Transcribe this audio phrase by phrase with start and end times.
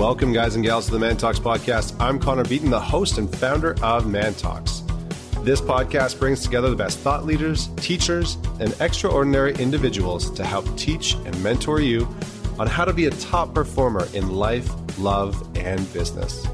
[0.00, 1.94] Welcome, guys and gals, to the Man Talks podcast.
[2.00, 4.82] I'm Connor Beaton, the host and founder of Man Talks.
[5.42, 11.16] This podcast brings together the best thought leaders, teachers, and extraordinary individuals to help teach
[11.26, 12.08] and mentor you
[12.58, 16.46] on how to be a top performer in life, love, and business.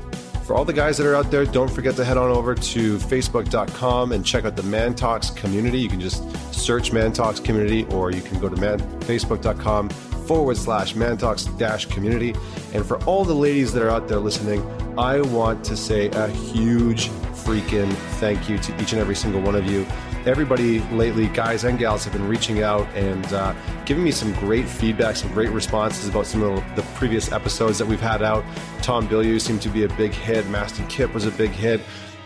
[0.46, 2.98] For all the guys that are out there, don't forget to head on over to
[2.98, 5.80] facebook.com and check out the Man Talks community.
[5.80, 6.22] You can just
[6.54, 11.46] search Man Talks community, or you can go to man, facebook.com forward slash Man Talks
[11.46, 12.32] dash community.
[12.72, 14.64] And for all the ladies that are out there listening,
[14.96, 17.08] I want to say a huge
[17.43, 19.85] freaking thank you to each and every single one of you
[20.26, 23.54] everybody lately, guys and gals, have been reaching out and uh,
[23.85, 27.86] giving me some great feedback, some great responses about some of the previous episodes that
[27.86, 28.44] we've had out.
[28.82, 30.44] Tom Bilyeu seemed to be a big hit.
[30.46, 31.80] Mastin Kipp was a big hit.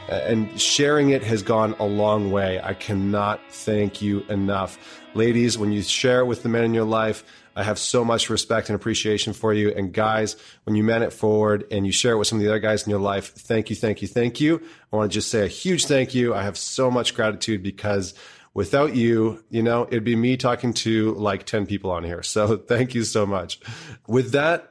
[0.09, 2.61] And sharing it has gone a long way.
[2.61, 5.01] I cannot thank you enough.
[5.15, 7.23] Ladies, when you share it with the men in your life,
[7.57, 9.73] I have so much respect and appreciation for you.
[9.73, 12.51] And guys, when you man it forward and you share it with some of the
[12.51, 14.63] other guys in your life, thank you, thank you, thank you.
[14.93, 16.35] I want to just say a huge thank you.
[16.35, 18.15] I have so much gratitude because
[18.55, 22.23] without you, you know, it'd be me talking to like 10 people on here.
[22.23, 23.61] So thank you so much.
[24.07, 24.71] With that,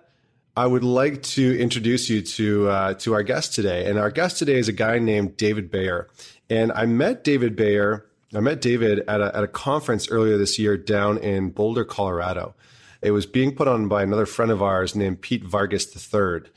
[0.56, 4.40] I would like to introduce you to uh, to our guest today, and our guest
[4.40, 6.10] today is a guy named David Bayer.
[6.50, 8.06] And I met David Bayer.
[8.36, 12.56] I met David at a, at a conference earlier this year down in Boulder, Colorado.
[13.02, 16.50] It was being put on by another friend of ours named Pete Vargas III.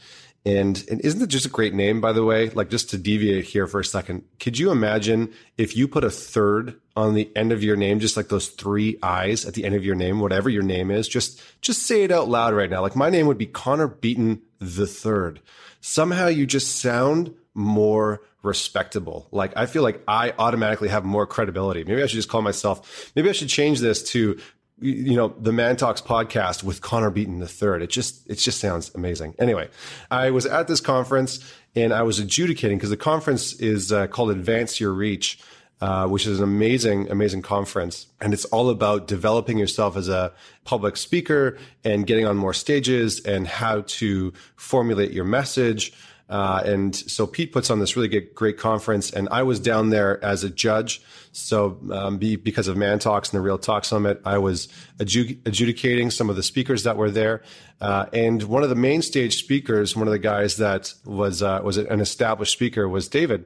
[0.45, 2.51] And, and isn't it just a great name, by the way?
[2.51, 6.11] Like just to deviate here for a second, could you imagine if you put a
[6.11, 9.77] third on the end of your name, just like those three I's at the end
[9.77, 12.83] of your name, whatever your name is, just, just say it out loud right now.
[12.83, 15.41] Like my name would be Connor Beaton the third.
[15.81, 19.29] Somehow you just sound more respectable.
[19.31, 21.84] Like I feel like I automatically have more credibility.
[21.84, 24.41] Maybe I should just call myself, maybe I should change this to
[24.83, 27.82] you know, the Man Talks podcast with Connor Beaton the third.
[27.82, 29.34] It just, it just sounds amazing.
[29.38, 29.69] Anyway,
[30.10, 31.41] I was at this conference
[31.75, 35.38] and I was adjudicating because the conference is uh, called Advance Your Reach.
[35.81, 38.06] Uh, which is an amazing, amazing conference.
[38.21, 40.32] And it's all about developing yourself as a
[40.62, 45.92] public speaker and getting on more stages and how to formulate your message.
[46.32, 49.91] Uh, and so Pete puts on this really good, great conference, and I was down
[49.91, 51.03] there as a judge.
[51.32, 55.38] So um, be, because of Man Talks and the Real Talk Summit, I was adju-
[55.47, 57.42] adjudicating some of the speakers that were there.
[57.82, 61.60] Uh, and one of the main stage speakers, one of the guys that was uh,
[61.62, 63.44] was an established speaker, was David.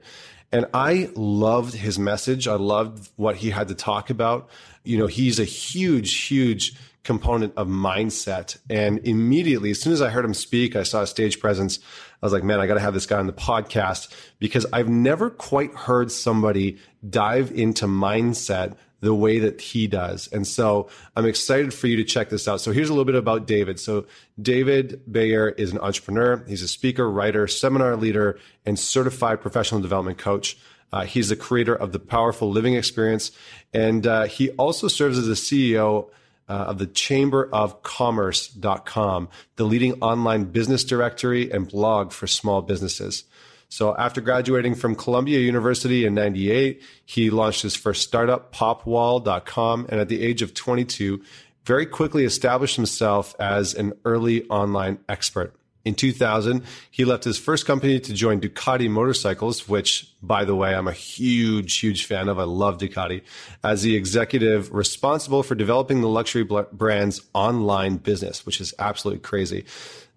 [0.52, 2.46] And I loved his message.
[2.46, 4.48] I loved what he had to talk about.
[4.84, 8.58] You know, he's a huge, huge component of mindset.
[8.70, 11.78] And immediately, as soon as I heard him speak, I saw a stage presence.
[12.22, 14.88] I was like, man, I got to have this guy on the podcast because I've
[14.88, 16.78] never quite heard somebody
[17.08, 20.28] dive into mindset the way that he does.
[20.28, 22.60] And so I'm excited for you to check this out.
[22.60, 23.78] So here's a little bit about David.
[23.78, 24.06] So
[24.40, 26.42] David Bayer is an entrepreneur.
[26.48, 30.56] He's a speaker, writer, seminar leader, and certified professional development coach.
[30.92, 33.32] Uh, he's the creator of the Powerful Living Experience.
[33.74, 36.08] And uh, he also serves as the CEO
[36.48, 42.62] uh, of the Chamber of Commerce.com, the leading online business directory and blog for small
[42.62, 43.24] businesses.
[43.68, 49.86] So after graduating from Columbia University in 98, he launched his first startup, popwall.com.
[49.88, 51.22] And at the age of 22,
[51.64, 55.54] very quickly established himself as an early online expert.
[55.86, 60.74] In 2000, he left his first company to join Ducati Motorcycles, which, by the way,
[60.74, 62.40] I'm a huge, huge fan of.
[62.40, 63.22] I love Ducati
[63.62, 69.64] as the executive responsible for developing the luxury brand's online business, which is absolutely crazy.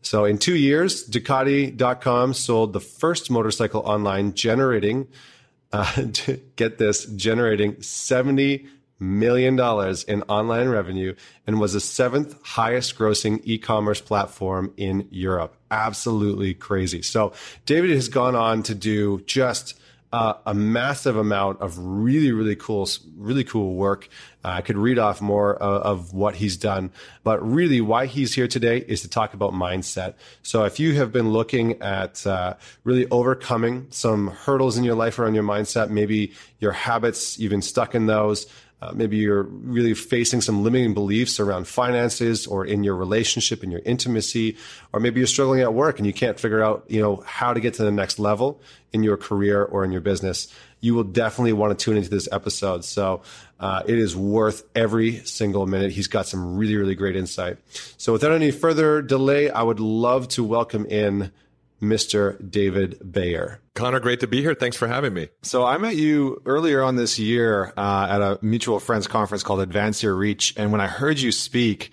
[0.01, 5.07] So in two years, Ducati.com sold the first motorcycle online, generating,
[5.71, 6.01] uh,
[6.55, 8.65] get this, generating 70
[8.99, 11.13] million dollars in online revenue
[11.45, 15.55] and was the seventh highest grossing e-commerce platform in Europe.
[15.71, 17.01] Absolutely crazy.
[17.01, 17.33] So
[17.65, 19.79] David has gone on to do just
[20.11, 24.09] uh, a massive amount of really, really cool, really cool work.
[24.43, 26.91] Uh, I could read off more of, of, what he's done,
[27.23, 30.15] but really why he's here today is to talk about mindset.
[30.41, 35.19] So if you have been looking at uh, really overcoming some hurdles in your life
[35.19, 38.47] around your mindset, maybe your habits, you've been stuck in those,
[38.81, 43.71] uh, maybe you're really facing some limiting beliefs around finances or in your relationship, in
[43.71, 44.57] your intimacy,
[44.93, 47.59] or maybe you're struggling at work and you can't figure out, you know, how to
[47.59, 48.61] get to the next level
[48.93, 50.47] in your career or in your business.
[50.79, 52.85] You will definitely want to tune into this episode.
[52.85, 53.21] So
[53.59, 55.91] uh, it is worth every single minute.
[55.91, 57.57] He's got some really, really great insight.
[57.97, 61.31] So without any further delay, I would love to welcome in
[61.81, 62.37] Mr.
[62.49, 63.61] David Bayer.
[63.75, 64.55] Connor, great to be here.
[64.55, 65.29] Thanks for having me.
[65.41, 69.61] So I met you earlier on this year uh, at a mutual friends conference called
[69.61, 70.53] Advance Your Reach.
[70.57, 71.91] And when I heard you speak,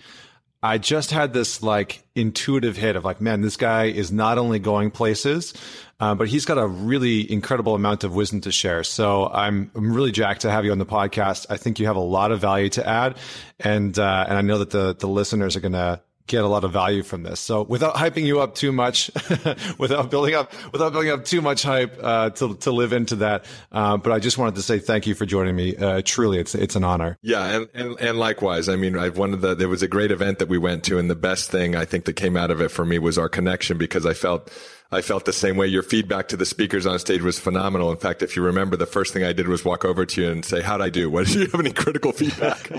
[0.61, 4.59] I just had this like intuitive hit of like, man, this guy is not only
[4.59, 5.53] going places,
[5.99, 8.83] uh, but he's got a really incredible amount of wisdom to share.
[8.83, 11.45] So I'm, I'm really jacked to have you on the podcast.
[11.49, 13.17] I think you have a lot of value to add,
[13.59, 16.71] and uh, and I know that the the listeners are gonna get a lot of
[16.71, 17.39] value from this.
[17.39, 19.09] So without hyping you up too much,
[19.77, 23.45] without building up, without building up too much hype, uh, to, to live into that.
[23.71, 25.75] Uh, but I just wanted to say thank you for joining me.
[25.75, 27.17] Uh, truly, it's, it's an honor.
[27.21, 27.45] Yeah.
[27.45, 30.39] And, and, and likewise, I mean, I've one of the, there was a great event
[30.39, 32.69] that we went to and the best thing I think that came out of it
[32.69, 34.51] for me was our connection because I felt,
[34.91, 35.67] I felt the same way.
[35.67, 37.91] Your feedback to the speakers on stage was phenomenal.
[37.91, 40.31] In fact, if you remember, the first thing I did was walk over to you
[40.31, 41.09] and say, "How'd I do?
[41.09, 42.71] What did you have any critical feedback?"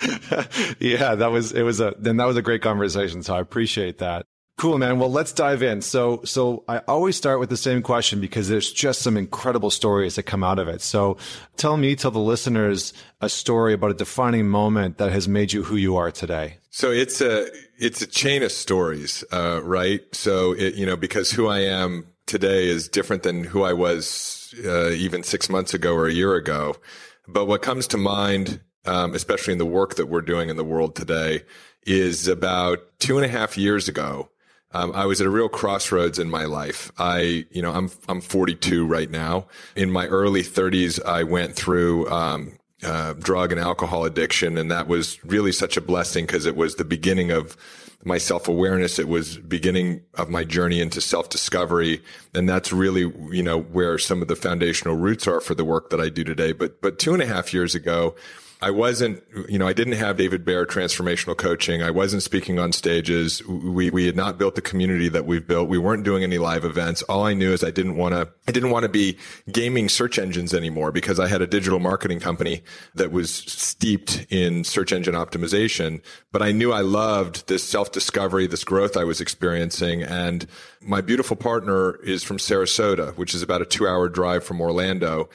[0.80, 1.62] yeah, that was it.
[1.62, 3.22] Was a then that was a great conversation.
[3.22, 4.26] So I appreciate that.
[4.58, 4.98] Cool, man.
[4.98, 5.80] Well, let's dive in.
[5.82, 10.14] So, so I always start with the same question because there's just some incredible stories
[10.16, 10.82] that come out of it.
[10.82, 11.16] So
[11.56, 15.64] tell me, tell the listeners a story about a defining moment that has made you
[15.64, 16.58] who you are today.
[16.70, 20.02] So it's a, it's a chain of stories, uh, right?
[20.14, 24.54] So it, you know, because who I am today is different than who I was,
[24.64, 26.76] uh, even six months ago or a year ago.
[27.26, 30.64] But what comes to mind, um, especially in the work that we're doing in the
[30.64, 31.42] world today
[31.84, 34.28] is about two and a half years ago.
[34.74, 36.90] Um, I was at a real crossroads in my life.
[36.98, 39.46] I, you know, I'm, I'm 42 right now.
[39.76, 44.58] In my early 30s, I went through, um, uh, drug and alcohol addiction.
[44.58, 47.56] And that was really such a blessing because it was the beginning of
[48.04, 48.98] my self awareness.
[48.98, 52.02] It was beginning of my journey into self discovery.
[52.34, 55.90] And that's really, you know, where some of the foundational roots are for the work
[55.90, 56.52] that I do today.
[56.52, 58.16] But, but two and a half years ago,
[58.62, 61.82] I wasn't, you know, I didn't have David Bayer transformational coaching.
[61.82, 63.44] I wasn't speaking on stages.
[63.44, 65.68] We, we had not built the community that we've built.
[65.68, 67.02] We weren't doing any live events.
[67.02, 69.18] All I knew is I didn't want to, I didn't want to be
[69.50, 72.62] gaming search engines anymore because I had a digital marketing company
[72.94, 76.00] that was steeped in search engine optimization.
[76.30, 80.04] But I knew I loved this self discovery, this growth I was experiencing.
[80.04, 80.46] And
[80.80, 85.28] my beautiful partner is from Sarasota, which is about a two hour drive from Orlando.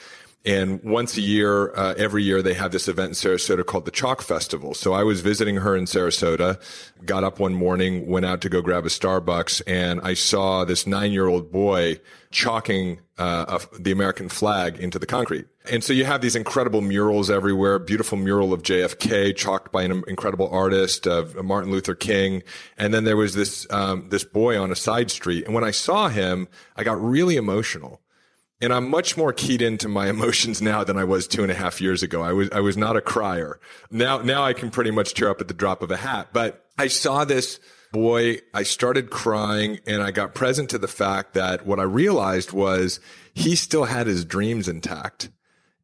[0.48, 3.90] And once a year, uh, every year, they have this event in Sarasota called the
[3.90, 4.72] Chalk Festival.
[4.72, 6.58] So I was visiting her in Sarasota,
[7.04, 10.86] got up one morning, went out to go grab a Starbucks, and I saw this
[10.86, 12.00] nine year old boy
[12.30, 15.44] chalking uh, a, the American flag into the concrete.
[15.70, 20.02] And so you have these incredible murals everywhere, beautiful mural of JFK chalked by an
[20.08, 22.42] incredible artist of Martin Luther King.
[22.78, 25.44] And then there was this, um, this boy on a side street.
[25.44, 28.00] And when I saw him, I got really emotional
[28.60, 31.54] and I'm much more keyed into my emotions now than I was two and a
[31.54, 32.22] half years ago.
[32.22, 33.60] I was, I was not a crier.
[33.90, 36.66] Now, now I can pretty much tear up at the drop of a hat, but
[36.78, 37.60] I saw this
[37.92, 38.38] boy.
[38.52, 43.00] I started crying and I got present to the fact that what I realized was
[43.34, 45.30] he still had his dreams intact.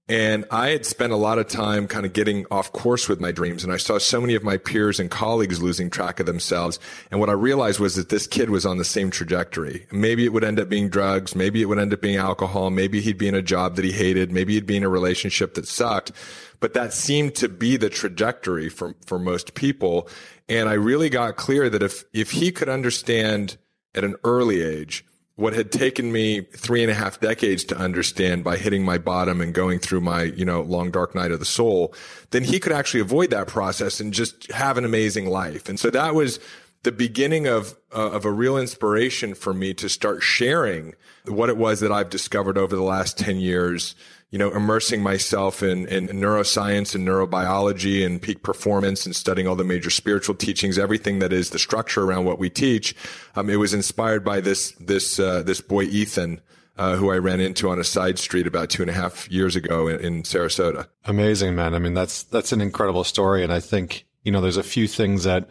[0.07, 3.33] And I had spent a lot of time kind of getting off course with my
[3.33, 3.65] dreams.
[3.65, 6.79] And I saw so many of my peers and colleagues losing track of themselves.
[7.11, 9.87] And what I realized was that this kid was on the same trajectory.
[9.91, 11.35] Maybe it would end up being drugs.
[11.35, 12.69] Maybe it would end up being alcohol.
[12.69, 14.31] Maybe he'd be in a job that he hated.
[14.31, 16.13] Maybe he'd be in a relationship that sucked.
[16.61, 20.09] But that seemed to be the trajectory for, for most people.
[20.51, 23.57] And I really got clear that if, if he could understand
[23.95, 25.05] at an early age,
[25.37, 29.41] what had taken me three and a half decades to understand by hitting my bottom
[29.41, 31.93] and going through my, you know, long dark night of the soul,
[32.31, 35.69] then he could actually avoid that process and just have an amazing life.
[35.69, 36.39] And so that was
[36.85, 40.95] the beginning of, uh, of a real inspiration for me to start sharing
[41.27, 43.97] what it was that I've discovered over the last 10 years
[44.35, 49.55] you know, immersing myself in, in neuroscience and neurobiology and peak performance and studying all
[49.55, 52.97] the major spiritual teachings, everything that is the structure around what we teach.
[53.37, 56.41] Um, it was inspired by this, this, uh, this boy, Ethan,
[56.77, 59.55] uh, who I ran into on a side street about two and a half years
[59.55, 60.89] ago in, in Sarasota.
[61.05, 61.73] Amazing, man.
[61.73, 63.45] I mean, that's, that's an incredible story.
[63.45, 65.49] And I think, you know, there's a few things that,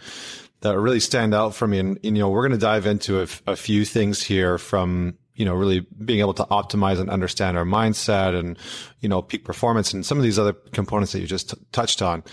[0.59, 1.79] that really stand out for me.
[1.79, 5.45] And, you know, we're going to dive into a, a few things here from you
[5.45, 8.57] know, really being able to optimize and understand our mindset and,
[8.99, 12.01] you know, peak performance and some of these other components that you just t- touched
[12.01, 12.23] on.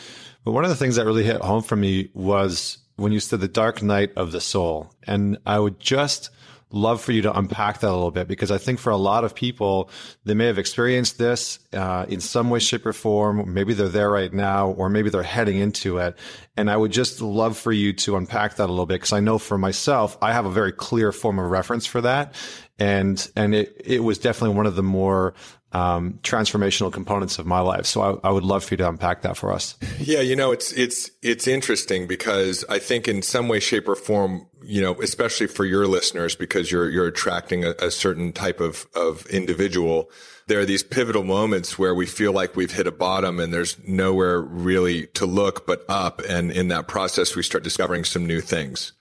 [0.45, 3.41] But one of the things that really hit home for me was when you said
[3.41, 4.93] the dark night of the soul.
[5.07, 6.31] And I would just
[6.73, 9.25] love for you to unpack that a little bit because I think for a lot
[9.25, 9.91] of people,
[10.25, 13.53] they may have experienced this uh, in some way, shape, or form.
[13.53, 16.17] Maybe they're there right now, or maybe they're heading into it.
[16.57, 19.21] And I would just love for you to unpack that a little bit because I
[19.21, 22.35] know for myself, I have a very clear form of reference for that.
[22.81, 25.35] And, and it, it was definitely one of the more
[25.73, 27.87] um, transformational components of my life.
[27.87, 29.77] So I, I, would love for you to unpack that for us.
[30.01, 33.95] Yeah, you know, it's it's it's interesting because I think in some way, shape, or
[33.95, 38.59] form, you know, especially for your listeners, because you're you're attracting a, a certain type
[38.59, 40.11] of of individual
[40.51, 43.77] there are these pivotal moments where we feel like we've hit a bottom and there's
[43.87, 46.21] nowhere really to look but up.
[46.29, 48.93] And in that process, we start discovering some new things,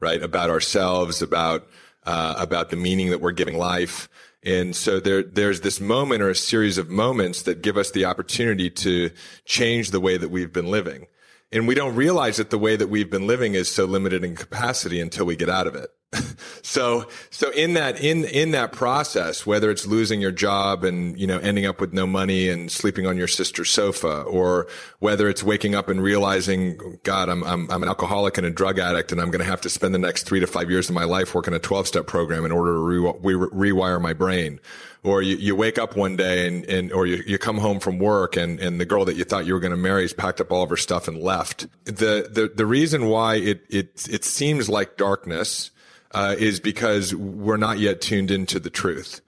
[0.00, 0.22] right?
[0.22, 1.66] About ourselves, about,
[2.04, 4.08] uh, about the meaning that we're giving life.
[4.42, 8.04] And so there, there's this moment or a series of moments that give us the
[8.04, 9.10] opportunity to
[9.44, 11.06] change the way that we've been living.
[11.50, 14.36] And we don't realize that the way that we've been living is so limited in
[14.36, 15.90] capacity until we get out of it.
[16.62, 21.26] so, so in that, in, in that process, whether it's losing your job and, you
[21.26, 24.66] know, ending up with no money and sleeping on your sister's sofa, or
[25.00, 28.78] whether it's waking up and realizing, God, I'm, I'm, I'm an alcoholic and a drug
[28.78, 30.94] addict and I'm going to have to spend the next three to five years of
[30.94, 34.60] my life working a 12 step program in order to re- re- rewire my brain.
[35.04, 37.98] Or you, you wake up one day and, and or you, you come home from
[37.98, 40.40] work and, and the girl that you thought you were going to marry has packed
[40.40, 41.66] up all of her stuff and left.
[41.84, 45.70] The, the, the reason why it, it, it seems like darkness
[46.12, 49.20] uh, is because we're not yet tuned into the truth.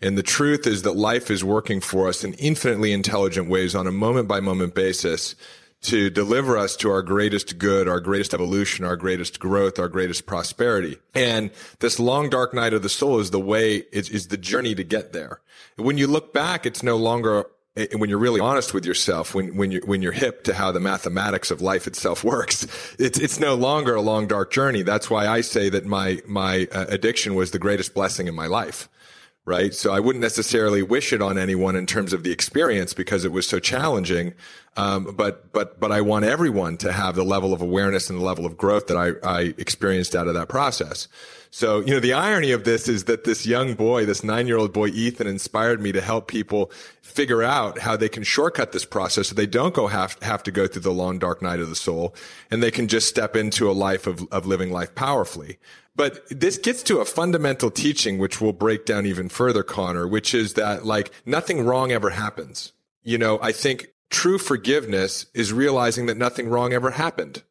[0.00, 3.86] And the truth is that life is working for us in infinitely intelligent ways on
[3.86, 5.34] a moment by moment basis
[5.80, 10.26] to deliver us to our greatest good, our greatest evolution, our greatest growth, our greatest
[10.26, 10.98] prosperity.
[11.14, 14.74] And this long dark night of the soul is the way, is, is the journey
[14.74, 15.40] to get there.
[15.76, 17.46] When you look back, it's no longer
[17.96, 20.80] when you're really honest with yourself, when, when you when you're hip to how the
[20.80, 22.66] mathematics of life itself works,
[22.98, 24.82] it's, it's no longer a long, dark journey.
[24.82, 28.46] That's why I say that my, my uh, addiction was the greatest blessing in my
[28.46, 28.88] life.
[29.44, 29.72] Right.
[29.72, 33.32] So I wouldn't necessarily wish it on anyone in terms of the experience because it
[33.32, 34.34] was so challenging.
[34.76, 38.22] Um, but, but, but I want everyone to have the level of awareness and the
[38.22, 41.08] level of growth that I, I experienced out of that process.
[41.50, 44.58] So, you know, the irony of this is that this young boy, this nine year
[44.58, 48.84] old boy, Ethan, inspired me to help people figure out how they can shortcut this
[48.84, 51.68] process so they don't go have, have to go through the long, dark night of
[51.68, 52.14] the soul
[52.50, 55.58] and they can just step into a life of, of living life powerfully.
[55.96, 60.32] But this gets to a fundamental teaching, which we'll break down even further, Connor, which
[60.32, 62.72] is that like nothing wrong ever happens.
[63.02, 67.42] You know, I think true forgiveness is realizing that nothing wrong ever happened.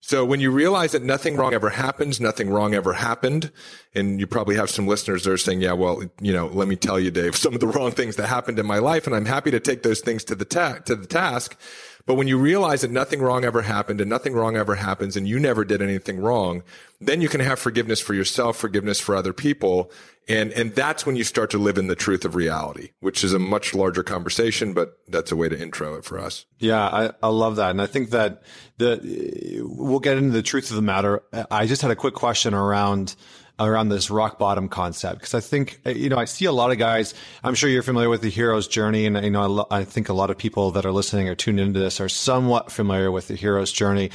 [0.00, 3.50] So when you realize that nothing wrong ever happens, nothing wrong ever happened,
[3.94, 6.76] and you probably have some listeners that are saying, yeah, well, you know, let me
[6.76, 9.26] tell you, Dave, some of the wrong things that happened in my life, and I'm
[9.26, 11.58] happy to take those things to the ta- to the task.
[12.06, 15.28] But when you realize that nothing wrong ever happened and nothing wrong ever happens and
[15.28, 16.62] you never did anything wrong,
[17.02, 19.90] then you can have forgiveness for yourself, forgiveness for other people.
[20.28, 23.32] And, and that's when you start to live in the truth of reality, which is
[23.32, 26.44] a much larger conversation, but that's a way to intro it for us.
[26.58, 27.70] Yeah, I, I love that.
[27.70, 28.42] And I think that
[28.76, 31.22] the, we'll get into the truth of the matter.
[31.50, 33.16] I just had a quick question around,
[33.58, 36.78] around this rock bottom concept because I think you know I see a lot of
[36.78, 37.12] guys.
[37.42, 40.12] I'm sure you're familiar with the hero's journey, and you know I, I think a
[40.12, 43.34] lot of people that are listening or tuned into this are somewhat familiar with the
[43.34, 44.10] hero's journey.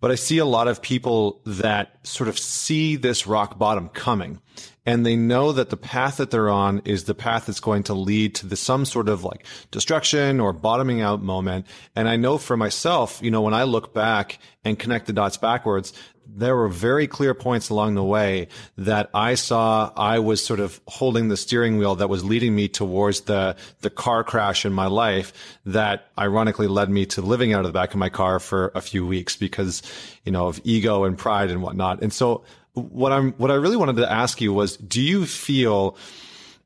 [0.00, 4.40] But I see a lot of people that sort of see this rock bottom coming
[4.86, 7.94] and they know that the path that they're on is the path that's going to
[7.94, 11.66] lead to the, some sort of like destruction or bottoming out moment.
[11.96, 15.38] And I know for myself, you know, when I look back and connect the dots
[15.38, 15.92] backwards,
[16.26, 20.80] there were very clear points along the way that I saw I was sort of
[20.86, 24.86] holding the steering wheel that was leading me towards the, the car crash in my
[24.86, 25.32] life
[25.66, 28.80] that ironically led me to living out of the back of my car for a
[28.80, 29.82] few weeks because,
[30.24, 32.02] you know, of ego and pride and whatnot.
[32.02, 35.96] And so what I'm, what I really wanted to ask you was, do you feel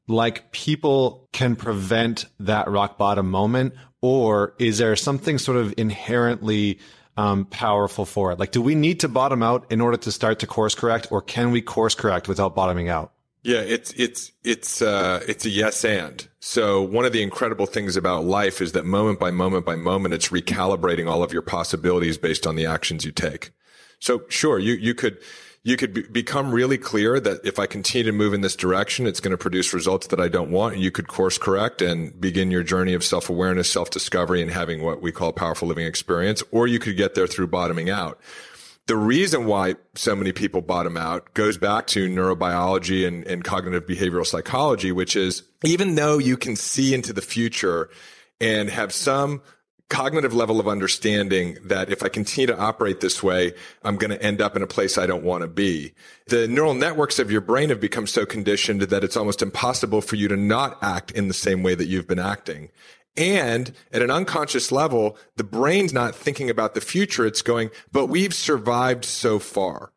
[0.07, 6.79] like people can prevent that rock bottom moment or is there something sort of inherently
[7.17, 8.39] um, powerful for it?
[8.39, 11.21] Like, do we need to bottom out in order to start to course correct, or
[11.21, 13.13] can we course correct without bottoming out?
[13.43, 16.27] Yeah, it's it's it's uh, it's a yes and.
[16.41, 20.15] So one of the incredible things about life is that moment by moment by moment,
[20.15, 23.51] it's recalibrating all of your possibilities based on the actions you take.
[24.01, 25.19] So sure, you you could
[25.63, 29.07] you could be, become really clear that if I continue to move in this direction,
[29.07, 30.79] it's going to produce results that I don't want.
[30.79, 34.83] You could course correct and begin your journey of self awareness, self discovery, and having
[34.83, 38.19] what we call powerful living experience, or you could get there through bottoming out.
[38.87, 43.87] The reason why so many people bottom out goes back to neurobiology and, and cognitive
[43.87, 47.91] behavioral psychology, which is even though you can see into the future
[48.41, 49.43] and have some
[49.89, 54.23] cognitive level of understanding that if I continue to operate this way, I'm going to
[54.23, 55.95] end up in a place I don't want to be.
[56.27, 60.17] The neural networks of your brain have become so conditioned that it's almost impossible for
[60.17, 62.69] you to not act in the same way that you've been acting.
[63.17, 67.27] And at an unconscious level, the brain's not thinking about the future.
[67.27, 69.93] It's going, but we've survived so far.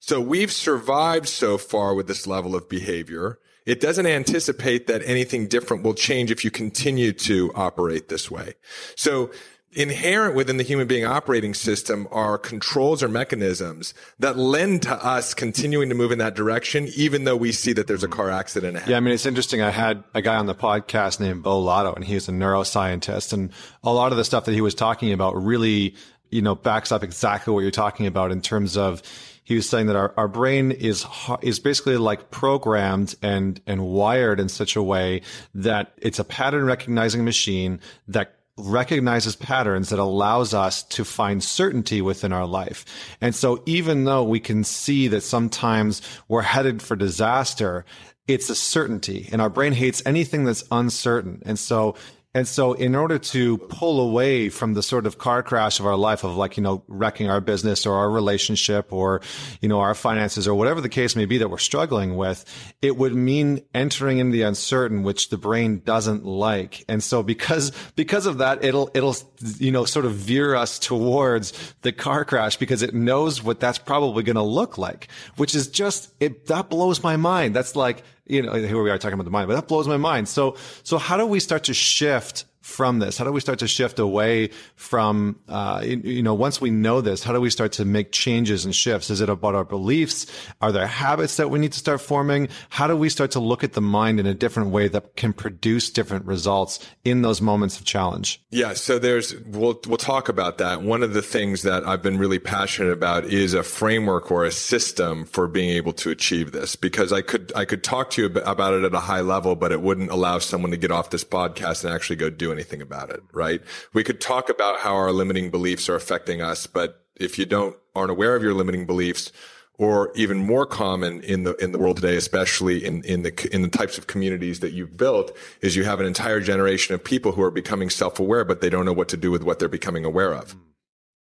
[0.00, 3.38] So we've survived so far with this level of behavior.
[3.68, 8.54] It doesn't anticipate that anything different will change if you continue to operate this way.
[8.96, 9.30] So
[9.72, 15.34] inherent within the human being operating system are controls or mechanisms that lend to us
[15.34, 18.78] continuing to move in that direction, even though we see that there's a car accident
[18.78, 18.88] ahead.
[18.88, 19.60] Yeah, I mean, it's interesting.
[19.60, 23.52] I had a guy on the podcast named Beau Lotto, and he's a neuroscientist, and
[23.84, 25.94] a lot of the stuff that he was talking about really,
[26.30, 29.02] you know, backs up exactly what you're talking about in terms of
[29.48, 31.06] he was saying that our, our brain is
[31.40, 35.22] is basically like programmed and and wired in such a way
[35.54, 42.02] that it's a pattern recognizing machine that recognizes patterns that allows us to find certainty
[42.02, 42.84] within our life.
[43.22, 47.86] And so even though we can see that sometimes we're headed for disaster,
[48.26, 51.40] it's a certainty and our brain hates anything that's uncertain.
[51.46, 51.94] And so
[52.38, 55.96] and so in order to pull away from the sort of car crash of our
[55.96, 59.20] life of like, you know, wrecking our business or our relationship or,
[59.60, 62.44] you know, our finances or whatever the case may be that we're struggling with,
[62.80, 66.84] it would mean entering in the uncertain, which the brain doesn't like.
[66.88, 69.16] And so because, because of that, it'll, it'll,
[69.58, 73.78] you know, sort of veer us towards the car crash because it knows what that's
[73.78, 77.56] probably going to look like, which is just, it, that blows my mind.
[77.56, 79.96] That's like, you know, here we are talking about the mind, but that blows my
[79.96, 80.28] mind.
[80.28, 83.16] So, so how do we start to shift from this?
[83.18, 87.24] How do we start to shift away from, uh, you know, once we know this,
[87.24, 89.10] how do we start to make changes and shifts?
[89.10, 90.26] Is it about our beliefs?
[90.60, 92.48] Are there habits that we need to start forming?
[92.68, 95.32] How do we start to look at the mind in a different way that can
[95.32, 98.40] produce different results in those moments of challenge?
[98.50, 98.74] Yeah.
[98.74, 100.82] So there's, we'll, we'll talk about that.
[100.82, 104.52] One of the things that I've been really passionate about is a framework or a
[104.52, 108.26] system for being able to achieve this because I could, I could talk to you
[108.28, 111.24] about it at a high level, but it wouldn't allow someone to get off this
[111.24, 113.60] podcast and actually go do anything about it, right?
[113.92, 117.76] We could talk about how our limiting beliefs are affecting us, but if you don't,
[117.94, 119.32] aren't aware of your limiting beliefs,
[119.78, 123.62] or even more common in the in the world today, especially in in the in
[123.62, 127.32] the types of communities that you've built, is you have an entire generation of people
[127.32, 130.04] who are becoming self-aware, but they don't know what to do with what they're becoming
[130.04, 130.56] aware of.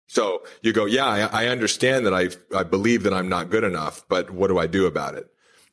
[0.07, 3.65] So you go, yeah, I, I understand that I I believe that I'm not good
[3.65, 5.29] enough, but what do I do about it?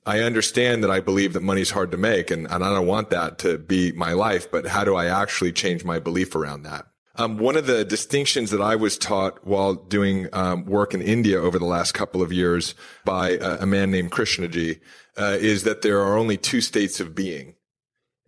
[0.06, 3.10] I understand that I believe that money's hard to make and, and I don't want
[3.10, 6.86] that to be my life, but how do I actually change my belief around that?
[7.18, 11.40] Um, one of the distinctions that I was taught while doing um, work in India
[11.40, 12.76] over the last couple of years
[13.06, 14.82] by a, man named Krishnaji
[15.18, 17.56] uh, is that there are only two states of being.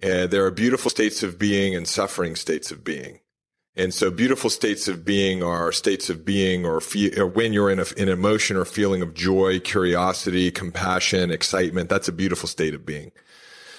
[0.01, 3.19] Uh, there are beautiful states of being and suffering states of being.
[3.77, 7.69] And so beautiful states of being are states of being or, fe- or when you're
[7.69, 11.87] in a, an emotion or feeling of joy, curiosity, compassion, excitement.
[11.87, 13.11] That's a beautiful state of being.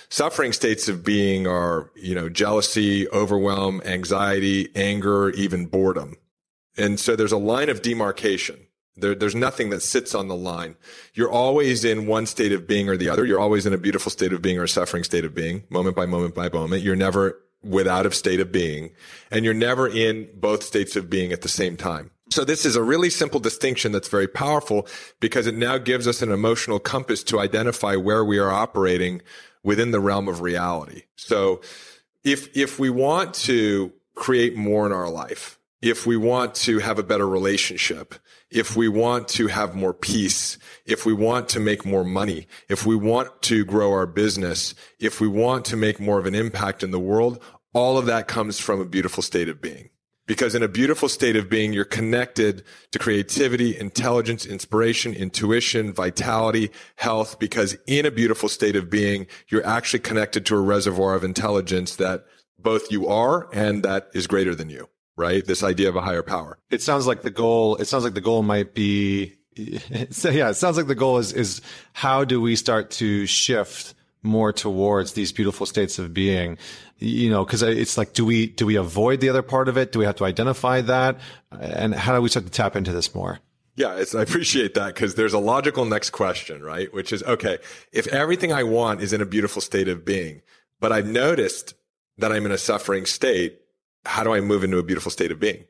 [0.09, 6.15] Suffering states of being are, you know, jealousy, overwhelm, anxiety, anger, even boredom.
[6.77, 8.69] And so there's a line of demarcation.
[8.97, 10.77] There, there's nothing that sits on the line.
[11.13, 13.27] You're always in one state of being or the other.
[13.27, 15.97] You're always in a beautiful state of being or a suffering state of being, moment
[15.97, 16.83] by moment by moment.
[16.83, 18.91] You're never without a state of being
[19.31, 22.11] and you're never in both states of being at the same time.
[22.31, 24.87] So this is a really simple distinction that's very powerful
[25.19, 29.23] because it now gives us an emotional compass to identify where we are operating
[29.63, 31.03] within the realm of reality.
[31.17, 31.63] So
[32.25, 36.99] if, if we want to create more in our life, if we want to have
[36.99, 38.15] a better relationship,
[38.51, 42.85] if we want to have more peace, if we want to make more money, if
[42.85, 46.83] we want to grow our business, if we want to make more of an impact
[46.83, 47.41] in the world,
[47.73, 49.91] all of that comes from a beautiful state of being.
[50.27, 52.63] Because in a beautiful state of being, you're connected
[52.93, 57.39] to creativity, intelligence, inspiration, intuition, vitality, health.
[57.39, 61.97] Because in a beautiful state of being, you're actually connected to a reservoir of intelligence
[61.97, 62.27] that
[62.59, 65.45] both you are and that is greater than you right?
[65.45, 66.59] This idea of a higher power.
[66.71, 69.35] It sounds like the goal, it sounds like the goal might be,
[70.11, 71.61] so yeah, it sounds like the goal is, is
[71.93, 76.57] how do we start to shift more towards these beautiful states of being?
[76.99, 79.93] You know, cause it's like, do we, do we avoid the other part of it?
[79.93, 81.19] Do we have to identify that?
[81.51, 83.41] And how do we start to tap into this more?
[83.79, 86.93] Yeah, I appreciate that because there's a logical next question, right?
[86.93, 87.59] Which is, okay,
[87.93, 90.43] if everything I want is in a beautiful state of being,
[90.81, 91.75] but I've noticed
[92.19, 93.61] that I'm in a suffering state,
[94.05, 95.65] how do I move into a beautiful state of being?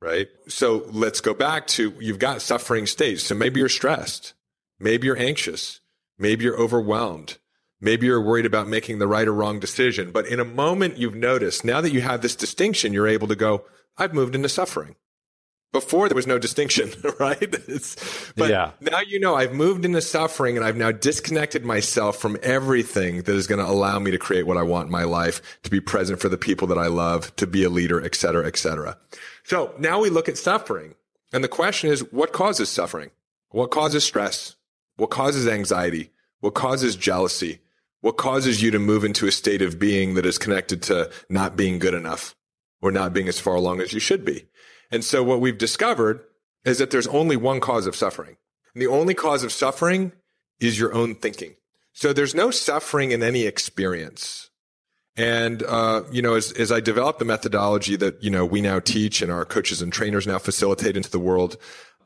[0.00, 0.28] Right.
[0.46, 3.24] So let's go back to you've got suffering states.
[3.24, 4.34] So maybe you're stressed.
[4.78, 5.80] Maybe you're anxious.
[6.18, 7.38] Maybe you're overwhelmed.
[7.80, 10.10] Maybe you're worried about making the right or wrong decision.
[10.10, 13.36] But in a moment you've noticed, now that you have this distinction, you're able to
[13.36, 13.64] go,
[13.96, 14.96] I've moved into suffering.
[15.70, 17.36] Before there was no distinction, right?
[17.40, 18.70] It's, but yeah.
[18.80, 23.34] now you know I've moved into suffering and I've now disconnected myself from everything that
[23.34, 25.80] is going to allow me to create what I want in my life, to be
[25.80, 28.96] present for the people that I love, to be a leader, et cetera, et cetera.
[29.44, 30.94] So now we look at suffering
[31.32, 33.10] and the question is, what causes suffering?
[33.50, 34.56] What causes stress?
[34.96, 36.12] What causes anxiety?
[36.40, 37.60] What causes jealousy?
[38.00, 41.56] What causes you to move into a state of being that is connected to not
[41.56, 42.34] being good enough?
[42.80, 44.46] or not being as far along as you should be.
[44.90, 46.20] And so what we've discovered
[46.64, 48.36] is that there's only one cause of suffering.
[48.74, 50.12] And the only cause of suffering
[50.60, 51.54] is your own thinking.
[51.92, 54.50] So there's no suffering in any experience.
[55.16, 58.78] And, uh, you know, as, as I developed the methodology that, you know, we now
[58.78, 61.56] teach and our coaches and trainers now facilitate into the world,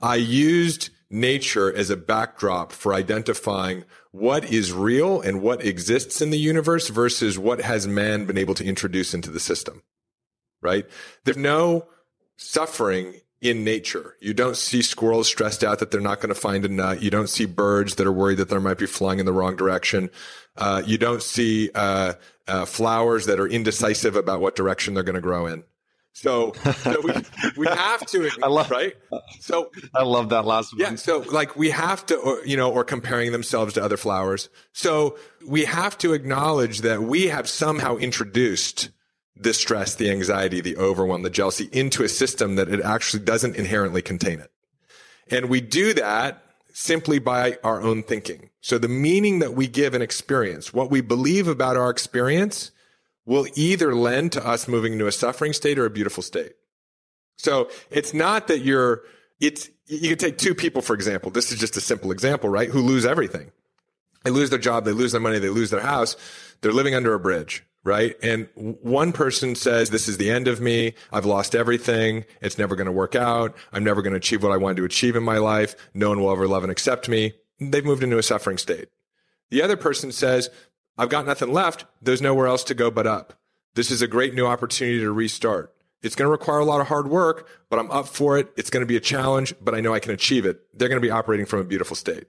[0.00, 6.30] I used nature as a backdrop for identifying what is real and what exists in
[6.30, 9.82] the universe versus what has man been able to introduce into the system.
[10.62, 10.86] Right?
[11.24, 11.86] There's no
[12.42, 14.16] suffering in nature.
[14.20, 17.02] You don't see squirrels stressed out that they're not going to find a nut.
[17.02, 19.56] You don't see birds that are worried that they might be flying in the wrong
[19.56, 20.10] direction.
[20.56, 22.14] Uh, you don't see uh,
[22.46, 25.64] uh, flowers that are indecisive about what direction they're going to grow in.
[26.14, 27.12] So, so we,
[27.56, 28.94] we have to, I love, right?
[29.40, 30.80] So I love that last one.
[30.80, 30.94] Yeah.
[30.96, 34.50] So like we have to, or, you know, or comparing themselves to other flowers.
[34.72, 38.90] So we have to acknowledge that we have somehow introduced
[39.36, 43.56] the stress, the anxiety, the overwhelm, the jealousy into a system that it actually doesn't
[43.56, 44.50] inherently contain it.
[45.30, 46.42] And we do that
[46.72, 48.50] simply by our own thinking.
[48.60, 52.70] So the meaning that we give an experience, what we believe about our experience
[53.24, 56.52] will either lend to us moving into a suffering state or a beautiful state.
[57.36, 59.02] So it's not that you're,
[59.40, 61.30] it's, you can take two people, for example.
[61.30, 62.68] This is just a simple example, right?
[62.68, 63.52] Who lose everything.
[64.24, 64.84] They lose their job.
[64.84, 65.38] They lose their money.
[65.38, 66.16] They lose their house.
[66.60, 68.16] They're living under a bridge right?
[68.22, 70.94] And one person says, this is the end of me.
[71.12, 72.24] I've lost everything.
[72.40, 73.56] It's never going to work out.
[73.72, 75.74] I'm never going to achieve what I wanted to achieve in my life.
[75.94, 77.34] No one will ever love and accept me.
[77.60, 78.88] They've moved into a suffering state.
[79.50, 80.48] The other person says,
[80.96, 81.84] I've got nothing left.
[82.00, 83.34] There's nowhere else to go but up.
[83.74, 85.74] This is a great new opportunity to restart.
[86.02, 88.52] It's going to require a lot of hard work, but I'm up for it.
[88.56, 90.60] It's going to be a challenge, but I know I can achieve it.
[90.74, 92.24] They're going to be operating from a beautiful state.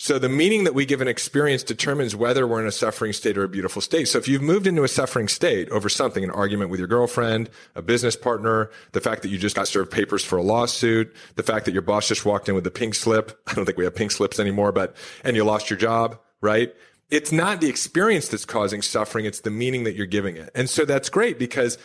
[0.00, 3.36] So the meaning that we give an experience determines whether we're in a suffering state
[3.36, 4.06] or a beautiful state.
[4.06, 7.50] So if you've moved into a suffering state over something, an argument with your girlfriend,
[7.74, 11.42] a business partner, the fact that you just got served papers for a lawsuit, the
[11.42, 13.40] fact that your boss just walked in with a pink slip.
[13.48, 16.72] I don't think we have pink slips anymore, but, and you lost your job, right?
[17.10, 19.24] It's not the experience that's causing suffering.
[19.24, 20.50] It's the meaning that you're giving it.
[20.54, 21.76] And so that's great because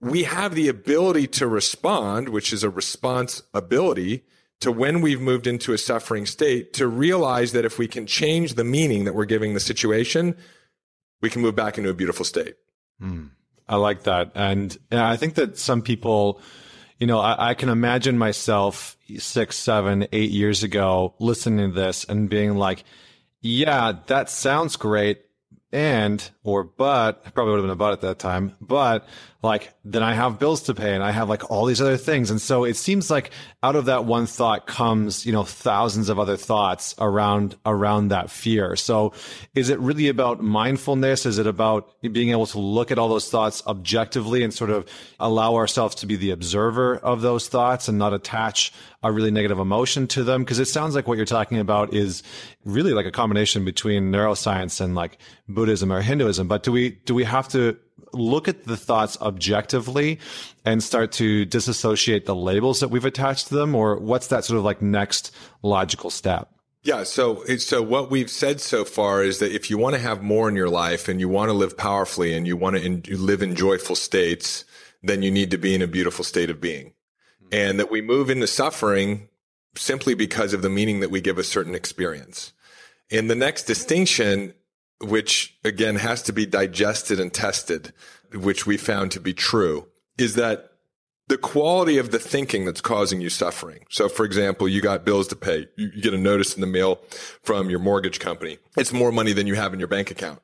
[0.00, 4.22] we have the ability to respond, which is a response ability
[4.60, 8.54] to when we've moved into a suffering state to realize that if we can change
[8.54, 10.36] the meaning that we're giving the situation,
[11.20, 12.54] we can move back into a beautiful state.
[13.00, 13.30] Mm,
[13.68, 14.32] I like that.
[14.34, 16.40] And I think that some people,
[16.98, 22.04] you know, I, I, can imagine myself six, seven, eight years ago listening to this
[22.04, 22.84] and being like,
[23.40, 25.22] yeah, that sounds great.
[25.72, 29.08] And, or, but, probably would have been a but at that time, but
[29.44, 32.30] like then I have bills to pay and I have like all these other things.
[32.30, 33.30] And so it seems like
[33.62, 38.30] out of that one thought comes, you know, thousands of other thoughts around, around that
[38.30, 38.74] fear.
[38.74, 39.12] So
[39.54, 41.26] is it really about mindfulness?
[41.26, 44.88] Is it about being able to look at all those thoughts objectively and sort of
[45.20, 49.58] allow ourselves to be the observer of those thoughts and not attach a really negative
[49.58, 50.44] emotion to them?
[50.46, 52.22] Cause it sounds like what you're talking about is
[52.64, 56.33] really like a combination between neuroscience and like Buddhism or Hinduism.
[56.42, 57.76] But do we, do we have to
[58.12, 60.18] look at the thoughts objectively
[60.64, 63.74] and start to disassociate the labels that we've attached to them?
[63.74, 66.50] Or what's that sort of like next logical step?
[66.82, 67.04] Yeah.
[67.04, 70.48] So, so what we've said so far is that if you want to have more
[70.48, 73.42] in your life and you want to live powerfully and you want to in, live
[73.42, 74.64] in joyful states,
[75.02, 76.92] then you need to be in a beautiful state of being.
[77.40, 77.48] Hmm.
[77.52, 79.28] And that we move into suffering
[79.76, 82.52] simply because of the meaning that we give a certain experience.
[83.10, 84.54] And the next distinction
[85.00, 87.92] which again has to be digested and tested,
[88.32, 89.86] which we found to be true,
[90.18, 90.70] is that
[91.26, 93.86] the quality of the thinking that's causing you suffering.
[93.90, 95.68] So, for example, you got bills to pay.
[95.76, 97.00] You, you, get a notice in the mail
[97.42, 98.58] from your mortgage company.
[98.76, 100.40] It's more money than you have in your bank account.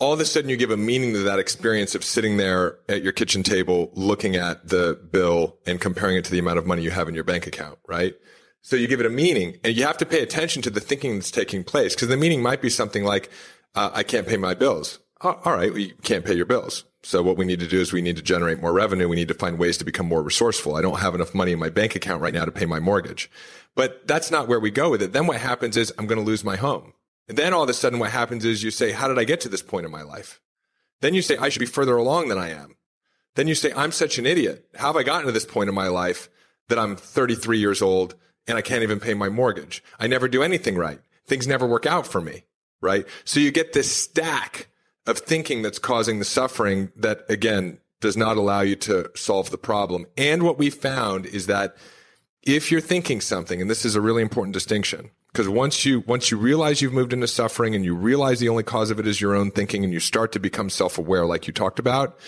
[0.00, 3.02] All of a sudden, you give a meaning to that experience of sitting there at
[3.02, 6.82] your kitchen table, looking at the bill and comparing it to the amount of money
[6.82, 8.14] you have in your bank account, right?
[8.62, 11.14] So you give it a meaning and you have to pay attention to the thinking
[11.14, 13.28] that's taking place because the meaning might be something like,
[13.74, 15.00] uh, I can't pay my bills.
[15.20, 15.72] all right.
[15.72, 16.84] We can't pay your bills.
[17.04, 19.08] So what we need to do is we need to generate more revenue.
[19.08, 20.76] We need to find ways to become more resourceful.
[20.76, 23.28] I don't have enough money in my bank account right now to pay my mortgage.
[23.74, 25.12] But that's not where we go with it.
[25.12, 26.92] Then what happens is I'm going to lose my home.
[27.28, 29.40] And then all of a sudden what happens is you say, how did I get
[29.40, 30.40] to this point in my life?
[31.00, 32.76] Then you say, I should be further along than I am.
[33.34, 34.66] Then you say, I'm such an idiot.
[34.76, 36.28] How have I gotten to this point in my life
[36.68, 38.14] that I'm 33 years old
[38.46, 39.82] and I can't even pay my mortgage?
[39.98, 41.00] I never do anything right.
[41.26, 42.44] Things never work out for me
[42.82, 43.06] right?
[43.24, 44.68] So you get this stack
[45.06, 49.58] of thinking that's causing the suffering that again does not allow you to solve the
[49.58, 50.06] problem.
[50.18, 51.76] And what we found is that
[52.42, 56.30] if you're thinking something, and this is a really important distinction, because once you once
[56.30, 59.20] you realize you've moved into suffering and you realize the only cause of it is
[59.20, 62.18] your own thinking and you start to become self-aware like you talked about,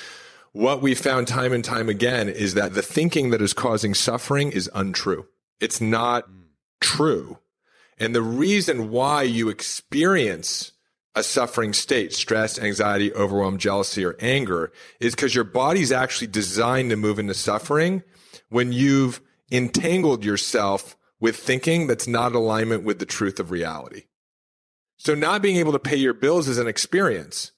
[0.52, 4.52] what we found time and time again is that the thinking that is causing suffering
[4.52, 5.26] is untrue.
[5.60, 6.40] It's not hmm.
[6.80, 7.38] true.
[7.98, 10.72] And the reason why you experience
[11.14, 16.90] a suffering state, stress, anxiety, overwhelm, jealousy, or anger is because your body's actually designed
[16.90, 18.02] to move into suffering
[18.48, 19.20] when you've
[19.52, 24.02] entangled yourself with thinking that's not in alignment with the truth of reality.
[24.96, 27.52] So not being able to pay your bills is an experience.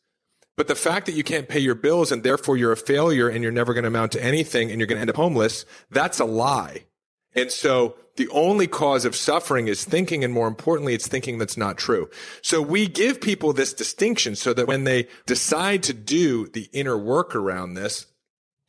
[0.56, 3.42] But the fact that you can't pay your bills and therefore you're a failure and
[3.42, 6.18] you're never going to amount to anything and you're going to end up homeless, that's
[6.20, 6.84] a lie.
[7.36, 10.24] And so the only cause of suffering is thinking.
[10.24, 12.08] And more importantly, it's thinking that's not true.
[12.42, 16.96] So we give people this distinction so that when they decide to do the inner
[16.96, 18.06] work around this,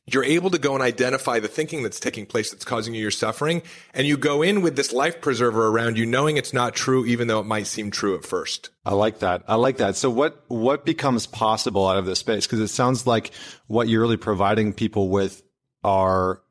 [0.09, 3.11] you're able to go and identify the thinking that's taking place that's causing you your
[3.11, 3.61] suffering.
[3.93, 7.27] And you go in with this life preserver around you, knowing it's not true, even
[7.27, 8.69] though it might seem true at first.
[8.85, 9.43] I like that.
[9.49, 9.97] I like that.
[9.97, 12.47] So what, what becomes possible out of this space?
[12.47, 13.31] Cause it sounds like
[13.67, 15.43] what you're really providing people with
[15.83, 16.41] are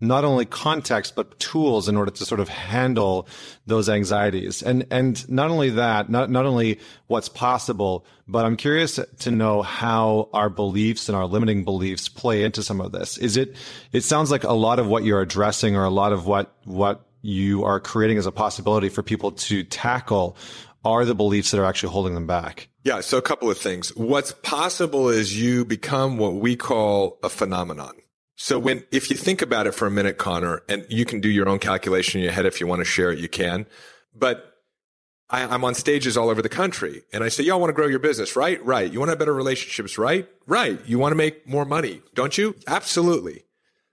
[0.00, 3.26] not only context but tools in order to sort of handle
[3.66, 4.62] those anxieties.
[4.62, 9.62] And and not only that not not only what's possible but i'm curious to know
[9.62, 13.18] how our beliefs and our limiting beliefs play into some of this.
[13.18, 13.56] Is it
[13.92, 17.06] it sounds like a lot of what you're addressing or a lot of what what
[17.22, 20.36] you are creating as a possibility for people to tackle
[20.84, 22.68] are the beliefs that are actually holding them back.
[22.84, 23.94] Yeah so a couple of things.
[23.96, 27.96] What's possible is you become what we call a phenomenon
[28.40, 31.28] so when, if you think about it for a minute, Connor, and you can do
[31.28, 33.66] your own calculation in your head if you want to share it, you can.
[34.14, 34.54] But
[35.28, 37.88] I, am on stages all over the country and I say, y'all want to grow
[37.88, 38.64] your business, right?
[38.64, 38.92] Right.
[38.92, 40.28] You want to have better relationships, right?
[40.46, 40.78] Right.
[40.86, 42.54] You want to make more money, don't you?
[42.68, 43.42] Absolutely.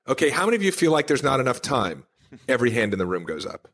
[0.08, 0.30] Okay.
[0.30, 2.06] How many of you feel like there's not enough time?
[2.48, 3.68] Every hand in the room goes up.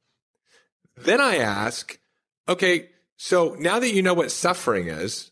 [0.95, 1.99] Then I ask,
[2.47, 5.30] okay, so now that you know what suffering is,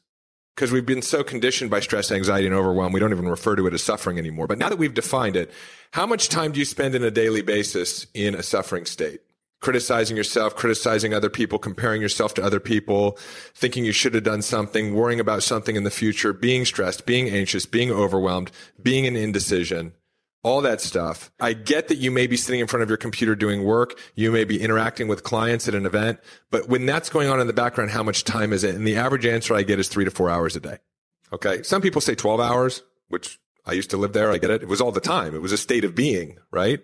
[0.59, 3.65] because we've been so conditioned by stress, anxiety, and overwhelm, we don't even refer to
[3.65, 4.45] it as suffering anymore.
[4.45, 5.51] But now that we've defined it,
[5.91, 9.21] how much time do you spend in a daily basis in a suffering state?
[9.61, 13.17] Criticizing yourself, criticizing other people, comparing yourself to other people,
[13.55, 17.29] thinking you should have done something, worrying about something in the future, being stressed, being
[17.29, 18.51] anxious, being overwhelmed,
[18.83, 19.93] being in indecision
[20.43, 21.31] all that stuff.
[21.39, 23.99] I get that you may be sitting in front of your computer doing work.
[24.15, 27.47] You may be interacting with clients at an event, but when that's going on in
[27.47, 28.75] the background, how much time is it?
[28.75, 30.77] And the average answer I get is three to four hours a day.
[31.33, 31.61] Okay.
[31.63, 34.31] Some people say 12 hours, which I used to live there.
[34.31, 34.63] I get it.
[34.63, 35.35] It was all the time.
[35.35, 36.79] It was a state of being, right?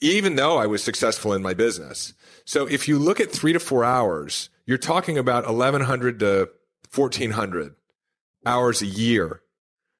[0.00, 2.14] Even though I was successful in my business.
[2.44, 6.50] So if you look at three to four hours, you're talking about 1100 to
[6.94, 7.74] 1400
[8.46, 9.40] hours a year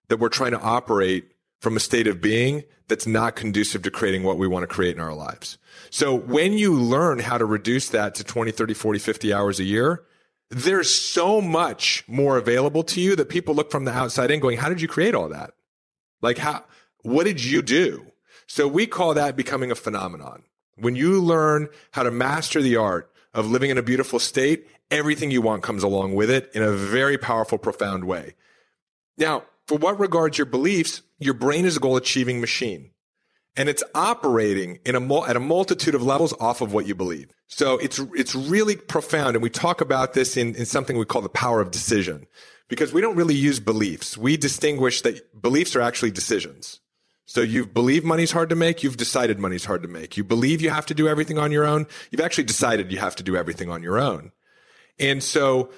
[0.09, 4.23] that we're trying to operate from a state of being that's not conducive to creating
[4.23, 5.59] what we want to create in our lives.
[5.91, 9.65] So when you learn how to reduce that to 20, 30, 40, 50 hours a
[9.65, 10.05] year,
[10.51, 14.59] there's so much more available to you that people look from the outside in going,
[14.59, 15.53] how did you create all that?
[16.21, 16.65] Like how,
[17.03, 18.07] what did you do?
[18.47, 20.45] So we call that becoming a phenomenon.
[20.77, 25.31] When you learn how to master the art of living in a beautiful state, everything
[25.31, 28.35] you want comes along with it in a very powerful, profound way.
[29.17, 32.91] Now, for what regards your beliefs, your brain is a goal achieving machine
[33.57, 37.31] and it's operating in a at a multitude of levels off of what you believe.
[37.47, 41.23] So it's it's really profound, and we talk about this in in something we call
[41.23, 42.27] the power of decision,
[42.69, 44.19] because we don't really use beliefs.
[44.19, 46.81] We distinguish that beliefs are actually decisions.
[47.27, 50.19] So you believe money's hard to make, you've decided money's hard to make.
[50.19, 53.17] You believe you have to do everything on your own, you've actually decided you have
[53.17, 54.31] to do everything on your own.
[54.99, 55.71] And so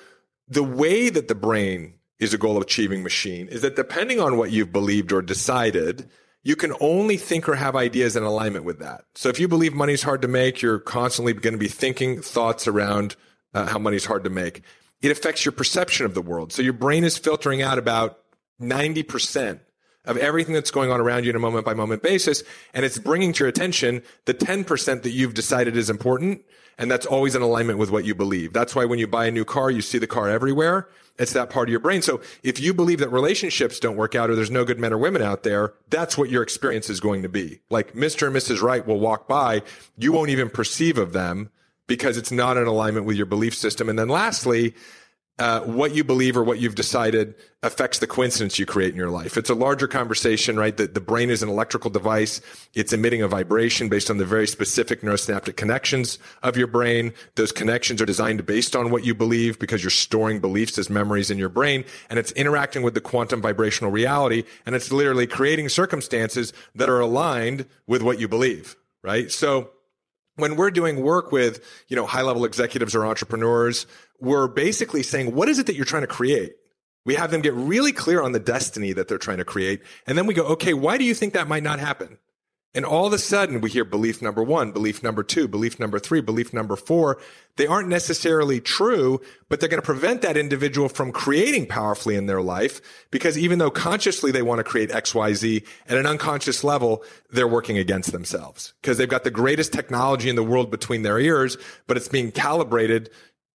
[0.49, 4.51] the way that the brain is a goal achieving machine is that depending on what
[4.51, 6.09] you've believed or decided,
[6.43, 9.05] you can only think or have ideas in alignment with that.
[9.15, 12.67] So if you believe money's hard to make, you're constantly going to be thinking thoughts
[12.67, 13.17] around
[13.53, 14.63] uh, how money's hard to make.
[15.03, 16.53] It affects your perception of the world.
[16.53, 18.21] So your brain is filtering out about
[18.61, 19.61] 90%
[20.07, 22.43] of everything that's going on around you in a moment by moment basis.
[22.75, 26.45] And it's bringing to your attention the 10% that you've decided is important.
[26.79, 28.53] And that's always in alignment with what you believe.
[28.53, 30.89] That's why when you buy a new car, you see the car everywhere.
[31.19, 32.03] It's that part of your brain.
[32.03, 34.99] So if you believe that relationships don't work out or there's no good men or
[34.99, 37.61] women out there, that's what your experience is going to be.
[37.71, 38.27] Like Mr.
[38.27, 38.61] and Mrs.
[38.61, 39.63] Right will walk by.
[39.97, 41.51] You won't even perceive of them
[41.87, 43.89] because it's not in alignment with your belief system.
[43.89, 44.75] And then lastly,
[45.39, 49.11] uh, what you believe or what you've decided affects the coincidence you create in your
[49.11, 49.37] life.
[49.37, 50.75] It's a larger conversation, right?
[50.77, 52.41] That the brain is an electrical device.
[52.73, 57.13] It's emitting a vibration based on the very specific neurosynaptic connections of your brain.
[57.35, 61.31] Those connections are designed based on what you believe because you're storing beliefs as memories
[61.31, 64.45] in your brain and it's interacting with the quantum vibrational reality.
[64.65, 69.31] And it's literally creating circumstances that are aligned with what you believe, right?
[69.31, 69.71] So
[70.37, 73.87] when we're doing work with, you know, high level executives or entrepreneurs,
[74.21, 76.57] we're basically saying, what is it that you're trying to create?
[77.05, 79.83] We have them get really clear on the destiny that they're trying to create.
[80.07, 82.19] And then we go, okay, why do you think that might not happen?
[82.77, 85.99] And all of a sudden we hear belief number one, belief number two, belief number
[85.99, 87.17] three, belief number four.
[87.57, 92.27] They aren't necessarily true, but they're going to prevent that individual from creating powerfully in
[92.27, 96.05] their life because even though consciously they want to create X, Y, Z at an
[96.05, 100.71] unconscious level, they're working against themselves because they've got the greatest technology in the world
[100.71, 103.09] between their ears, but it's being calibrated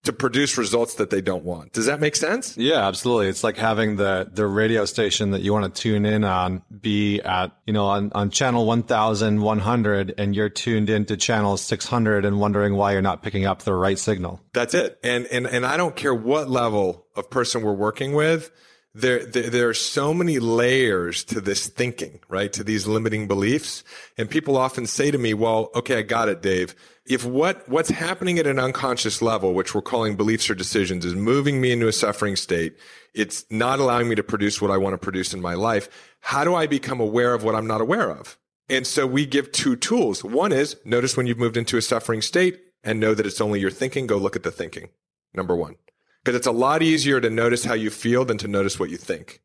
[0.04, 1.74] to produce results that they don't want.
[1.74, 2.58] Does that make sense?
[2.58, 3.28] Yeah, absolutely.
[3.28, 7.20] It's like having the the radio station that you want to tune in on be
[7.22, 12.76] at, you know, on, on channel 1100 and you're tuned into channel 600 and wondering
[12.76, 14.42] why you're not picking up the right signal.
[14.54, 14.98] That's it.
[15.04, 18.52] And and and I don't care what level of person we're working with.
[18.96, 22.52] There, there, there are so many layers to this thinking, right?
[22.54, 23.84] To these limiting beliefs.
[24.18, 26.74] And people often say to me, well, okay, I got it, Dave
[27.10, 31.16] if what what's happening at an unconscious level, which we're calling beliefs or decisions, is
[31.16, 32.78] moving me into a suffering state,
[33.16, 35.90] it's not allowing me to produce what I want to produce in my life.
[36.22, 38.38] How do I become aware of what I'm not aware of?
[38.70, 40.24] And so we give two tools.
[40.24, 43.60] One is notice when you've moved into a suffering state and know that it's only
[43.60, 44.06] your thinking.
[44.06, 44.90] Go look at the thinking.
[45.34, 45.78] Number one,
[46.24, 48.98] because it's a lot easier to notice how you feel than to notice what you
[48.98, 49.42] think.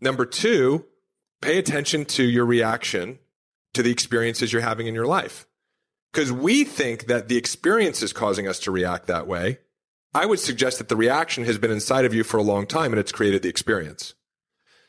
[0.00, 0.86] Number two,
[1.42, 3.18] pay attention to your reaction
[3.74, 5.46] to the experiences you're having in your life
[6.12, 9.58] because we think that the experience is causing us to react that way.
[10.14, 12.92] I would suggest that the reaction has been inside of you for a long time
[12.92, 14.14] and it's created the experience.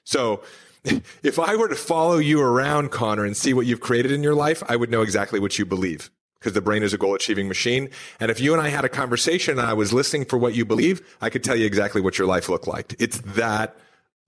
[0.03, 0.43] So
[1.23, 4.35] if I were to follow you around, Connor, and see what you've created in your
[4.35, 7.47] life, I would know exactly what you believe because the brain is a goal achieving
[7.47, 7.89] machine.
[8.19, 10.65] And if you and I had a conversation and I was listening for what you
[10.65, 12.95] believe, I could tell you exactly what your life looked like.
[12.99, 13.77] It's that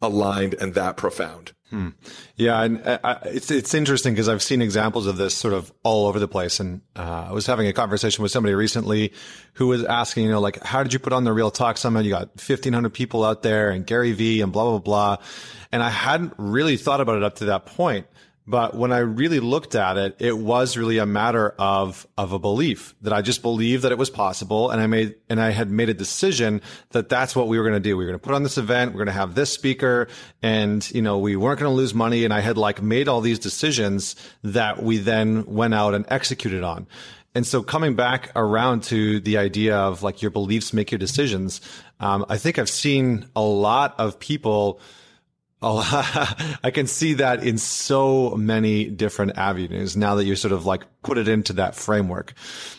[0.01, 1.53] aligned and that profound.
[1.71, 1.89] Hmm.
[2.35, 5.73] Yeah, and uh, I, it's it's interesting because I've seen examples of this sort of
[5.83, 6.59] all over the place.
[6.59, 9.13] And uh, I was having a conversation with somebody recently
[9.53, 12.05] who was asking, you know, like, how did you put on the Real Talk Summit?
[12.05, 15.17] You got fifteen hundred people out there, and Gary Vee, and blah blah blah.
[15.71, 18.05] And I hadn't really thought about it up to that point.
[18.47, 22.37] But when I really looked at it, it was really a matter of, of a
[22.37, 24.69] belief that I just believed that it was possible.
[24.69, 27.73] And I made, and I had made a decision that that's what we were going
[27.73, 27.97] to do.
[27.97, 28.91] We were going to put on this event.
[28.91, 30.07] We're going to have this speaker
[30.43, 32.23] and, you know, we weren't going to lose money.
[32.23, 36.63] And I had like made all these decisions that we then went out and executed
[36.63, 36.85] on.
[37.33, 41.61] And so coming back around to the idea of like your beliefs make your decisions,
[41.99, 44.79] um, I think I've seen a lot of people
[45.61, 45.79] Oh,
[46.63, 50.83] I can see that in so many different avenues now that you're sort of like
[51.05, 52.33] put it into that framework.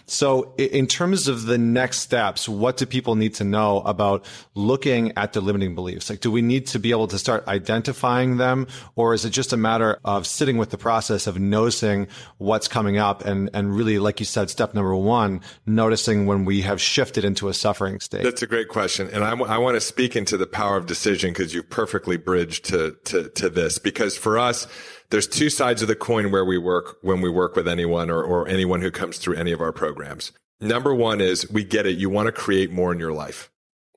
[0.06, 5.12] So in terms of the next steps, what do people need to know about looking
[5.16, 6.10] at the limiting beliefs?
[6.10, 9.52] Like, do we need to be able to start identifying them or is it just
[9.52, 12.08] a matter of sitting with the process of noticing
[12.38, 16.62] what's coming up and, and really, like you said, step number one, noticing when we
[16.62, 18.24] have shifted into a suffering state?
[18.24, 19.08] That's a great question.
[19.12, 22.16] And I, w- I want to speak into the power of decision because you've perfectly
[22.16, 24.66] bridged to, to, to this because for us,
[25.10, 28.22] there's two sides of the coin where we work when we work with anyone or,
[28.22, 30.32] or anyone who comes through any of our programs.
[30.60, 31.98] Number one is we get it.
[31.98, 33.50] You want to create more in your life.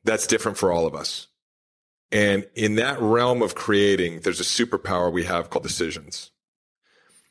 [0.03, 1.27] That's different for all of us.
[2.11, 6.31] And in that realm of creating, there's a superpower we have called decisions.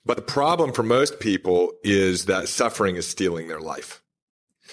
[0.07, 4.03] But the problem for most people is that suffering is stealing their life.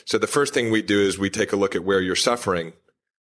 [0.05, 2.73] So the first thing we do is we take a look at where you're suffering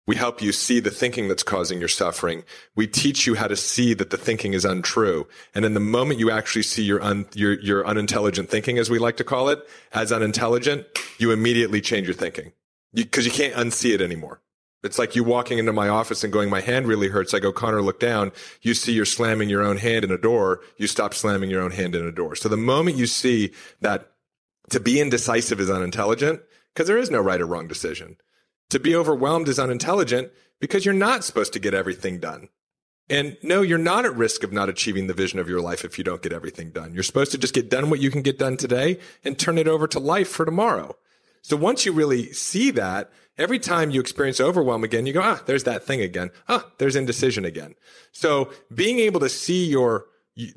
[0.06, 2.44] we help you see the thinking that's causing your suffering.
[2.74, 5.26] We teach you how to see that the thinking is untrue.
[5.54, 8.98] And in the moment you actually see your, un, your, your unintelligent thinking, as we
[8.98, 10.86] like to call it, as unintelligent,
[11.18, 12.52] you immediately change your thinking
[12.92, 14.40] because you, you can't unsee it anymore.
[14.82, 17.32] It's like you walking into my office and going, my hand really hurts.
[17.32, 18.32] I go, Connor, look down.
[18.60, 20.60] You see you're slamming your own hand in a door.
[20.76, 22.36] You stop slamming your own hand in a door.
[22.36, 24.10] So the moment you see that
[24.68, 26.42] to be indecisive is unintelligent,
[26.74, 28.16] because there is no right or wrong decision.
[28.70, 32.48] To be overwhelmed is unintelligent because you're not supposed to get everything done.
[33.10, 35.98] And no, you're not at risk of not achieving the vision of your life if
[35.98, 36.94] you don't get everything done.
[36.94, 39.68] You're supposed to just get done what you can get done today and turn it
[39.68, 40.96] over to life for tomorrow.
[41.42, 45.42] So once you really see that, every time you experience overwhelm again, you go, ah,
[45.44, 46.30] there's that thing again.
[46.48, 47.74] Ah, there's indecision again.
[48.12, 50.06] So being able to see your,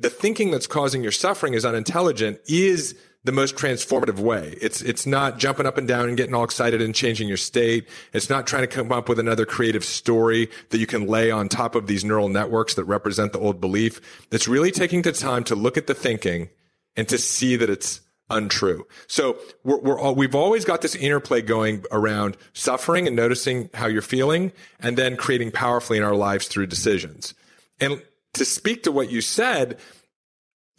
[0.00, 2.96] the thinking that's causing your suffering is unintelligent is
[3.28, 4.56] the most transformative way.
[4.58, 7.86] It's, it's not jumping up and down and getting all excited and changing your state.
[8.14, 11.50] It's not trying to come up with another creative story that you can lay on
[11.50, 14.00] top of these neural networks that represent the old belief.
[14.32, 16.48] It's really taking the time to look at the thinking
[16.96, 18.00] and to see that it's
[18.30, 18.86] untrue.
[19.08, 23.88] So we're, we're all, we've always got this interplay going around suffering and noticing how
[23.88, 27.34] you're feeling and then creating powerfully in our lives through decisions.
[27.78, 28.02] And
[28.32, 29.78] to speak to what you said,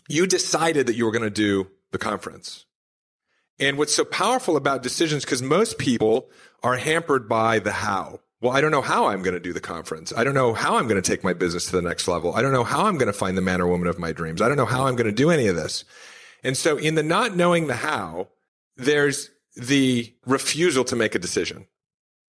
[0.08, 2.66] you decided that you were going to do the conference.
[3.60, 6.30] And what's so powerful about decisions, because most people
[6.64, 8.20] are hampered by the how.
[8.42, 10.14] well, I don't know how I'm going to do the conference.
[10.16, 12.34] I don't know how I'm going to take my business to the next level.
[12.34, 14.42] I don't know how I'm going to find the man or woman of my dreams.
[14.42, 15.84] I don't know how I'm going to do any of this.
[16.44, 18.30] And so in the not knowing the how,
[18.78, 21.68] there's the refusal to make a decision.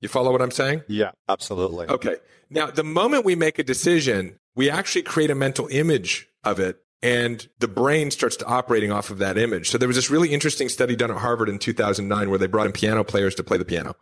[0.00, 0.82] You follow what I'm saying?
[0.88, 1.86] Yeah, absolutely.
[1.86, 2.16] Okay.
[2.48, 6.82] Now, the moment we make a decision, we actually create a mental image of it
[7.02, 9.70] and the brain starts to operating off of that image.
[9.70, 12.66] So there was this really interesting study done at Harvard in 2009 where they brought
[12.66, 13.96] in piano players to play the piano.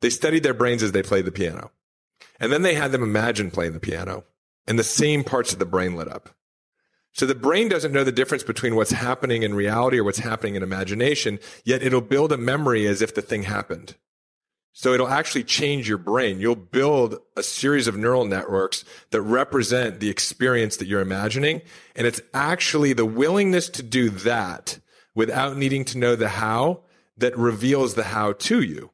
[0.00, 1.70] They studied their brains as they played the piano.
[2.38, 4.24] And then they had them imagine playing the piano
[4.66, 6.30] and the same parts of the brain lit up.
[7.12, 10.54] So the brain doesn't know the difference between what's happening in reality or what's happening
[10.54, 13.96] in imagination, yet it'll build a memory as if the thing happened.
[14.72, 16.40] So it'll actually change your brain.
[16.40, 21.62] You'll build a series of neural networks that represent the experience that you're imagining.
[21.96, 24.78] And it's actually the willingness to do that
[25.14, 26.82] without needing to know the how
[27.18, 28.90] that reveals the how to you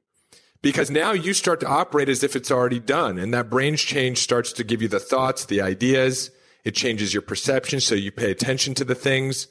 [0.67, 3.19] because now you start to operate as if it's already done.
[3.19, 6.33] And that brain's change starts to give you the thoughts, the ideas.
[6.65, 7.79] It changes your perception.
[7.79, 9.47] So you pay attention to the things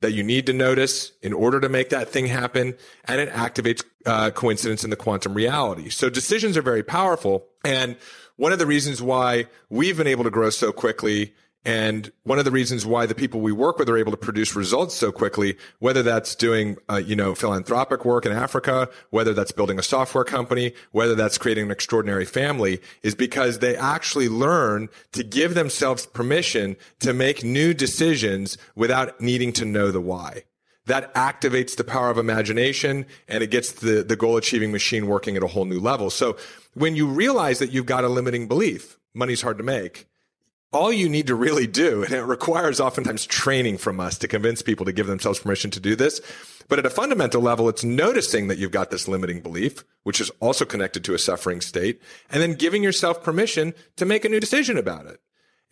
[0.00, 2.74] that you need to notice in order to make that thing happen.
[3.04, 5.88] And it activates uh, coincidence in the quantum reality.
[5.88, 7.46] So decisions are very powerful.
[7.64, 7.96] And
[8.36, 11.34] one of the reasons why we've been able to grow so quickly
[11.66, 14.54] and one of the reasons why the people we work with are able to produce
[14.54, 19.50] results so quickly, whether that's doing, uh, you know, philanthropic work in Africa, whether that's
[19.50, 24.88] building a software company, whether that's creating an extraordinary family, is because they actually learn
[25.10, 30.44] to give themselves permission to make new decisions without needing to know the why.
[30.84, 35.36] That activates the power of imagination and it gets the, the goal achieving machine working
[35.36, 36.10] at a whole new level.
[36.10, 36.36] So
[36.74, 40.06] when you realize that you've got a limiting belief, money's hard to make
[40.72, 44.62] all you need to really do, and it requires oftentimes training from us to convince
[44.62, 46.20] people to give themselves permission to do this.
[46.68, 50.30] But at a fundamental level, it's noticing that you've got this limiting belief, which is
[50.40, 52.00] also connected to a suffering state,
[52.30, 55.20] and then giving yourself permission to make a new decision about it.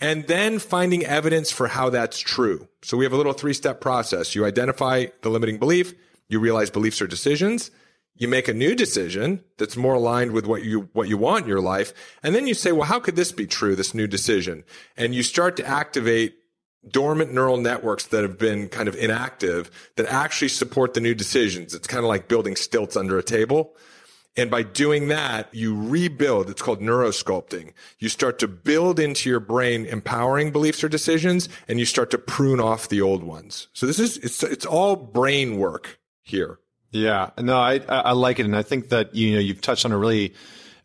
[0.00, 2.68] And then finding evidence for how that's true.
[2.82, 4.34] So we have a little three step process.
[4.34, 5.94] You identify the limiting belief.
[6.28, 7.70] You realize beliefs are decisions
[8.16, 11.48] you make a new decision that's more aligned with what you what you want in
[11.48, 11.92] your life
[12.22, 14.64] and then you say well how could this be true this new decision?
[14.96, 16.36] And you start to activate
[16.88, 21.74] dormant neural networks that have been kind of inactive that actually support the new decisions.
[21.74, 23.74] It's kind of like building stilts under a table.
[24.36, 27.72] And by doing that you rebuild it's called neurosculpting.
[27.98, 32.18] You start to build into your brain empowering beliefs or decisions and you start to
[32.18, 33.68] prune off the old ones.
[33.72, 36.58] So this is it's it's all brain work here
[36.94, 39.92] yeah, no, I I like it, and I think that you know you've touched on
[39.92, 40.34] a really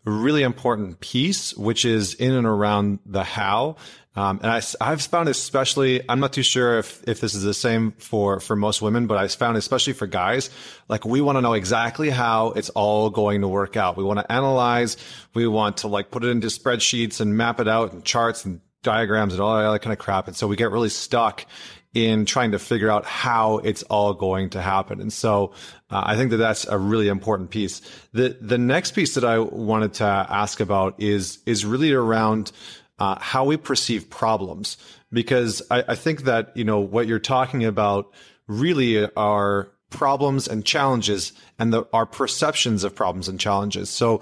[0.05, 3.75] really important piece, which is in and around the how.
[4.15, 7.53] Um, and I, I've found especially, I'm not too sure if, if this is the
[7.53, 10.49] same for, for most women, but I've found especially for guys,
[10.87, 13.97] like we want to know exactly how it's all going to work out.
[13.97, 14.97] We want to analyze.
[15.33, 18.61] We want to like put it into spreadsheets and map it out and charts and
[18.83, 20.27] diagrams and all that kind of crap.
[20.27, 21.45] And so we get really stuck
[21.93, 25.01] in trying to figure out how it's all going to happen.
[25.01, 25.53] And so
[25.89, 27.81] uh, I think that that's a really important piece.
[28.13, 32.51] The the next piece that I wanted to ask about is is really around
[32.99, 34.77] uh, how we perceive problems,
[35.11, 38.11] because I, I think that you know what you're talking about
[38.47, 43.89] really are problems and challenges and the, our perceptions of problems and challenges.
[43.89, 44.21] So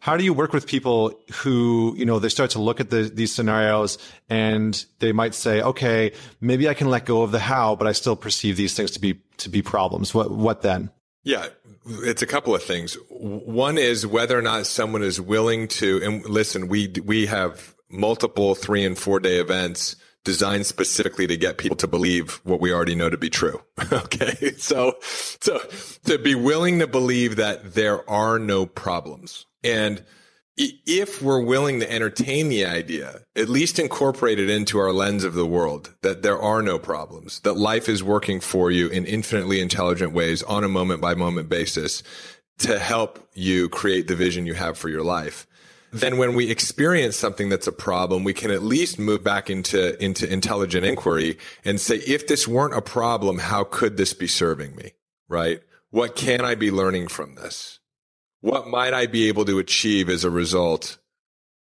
[0.00, 3.02] how do you work with people who, you know, they start to look at the,
[3.02, 7.76] these scenarios and they might say, okay, maybe I can let go of the how,
[7.76, 10.14] but I still perceive these things to be, to be problems.
[10.14, 10.90] What, what then?
[11.24, 11.48] Yeah,
[11.86, 12.96] it's a couple of things.
[13.10, 18.54] One is whether or not someone is willing to, and listen, we, we have multiple
[18.54, 22.94] three and four day events designed specifically to get people to believe what we already
[22.94, 23.62] know to be true.
[23.92, 24.52] okay.
[24.58, 25.58] So, so
[26.04, 29.46] to be willing to believe that there are no problems.
[29.68, 30.04] And
[30.56, 35.34] if we're willing to entertain the idea, at least incorporate it into our lens of
[35.34, 39.60] the world, that there are no problems, that life is working for you in infinitely
[39.60, 42.02] intelligent ways on a moment by moment basis
[42.58, 45.46] to help you create the vision you have for your life.
[45.92, 50.02] Then when we experience something that's a problem, we can at least move back into,
[50.02, 54.74] into intelligent inquiry and say, if this weren't a problem, how could this be serving
[54.76, 54.92] me?
[55.28, 55.62] Right?
[55.90, 57.77] What can I be learning from this?
[58.40, 60.98] What might I be able to achieve as a result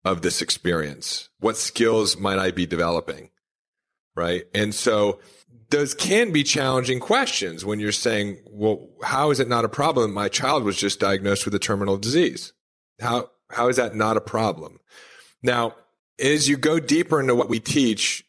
[0.03, 1.29] of this experience?
[1.39, 3.29] What skills might I be developing?
[4.15, 4.43] Right.
[4.53, 5.19] And so
[5.69, 10.13] those can be challenging questions when you're saying, well, how is it not a problem?
[10.13, 12.53] My child was just diagnosed with a terminal disease.
[12.99, 14.79] How, how is that not a problem?
[15.41, 15.75] Now,
[16.19, 18.25] as you go deeper into what we teach,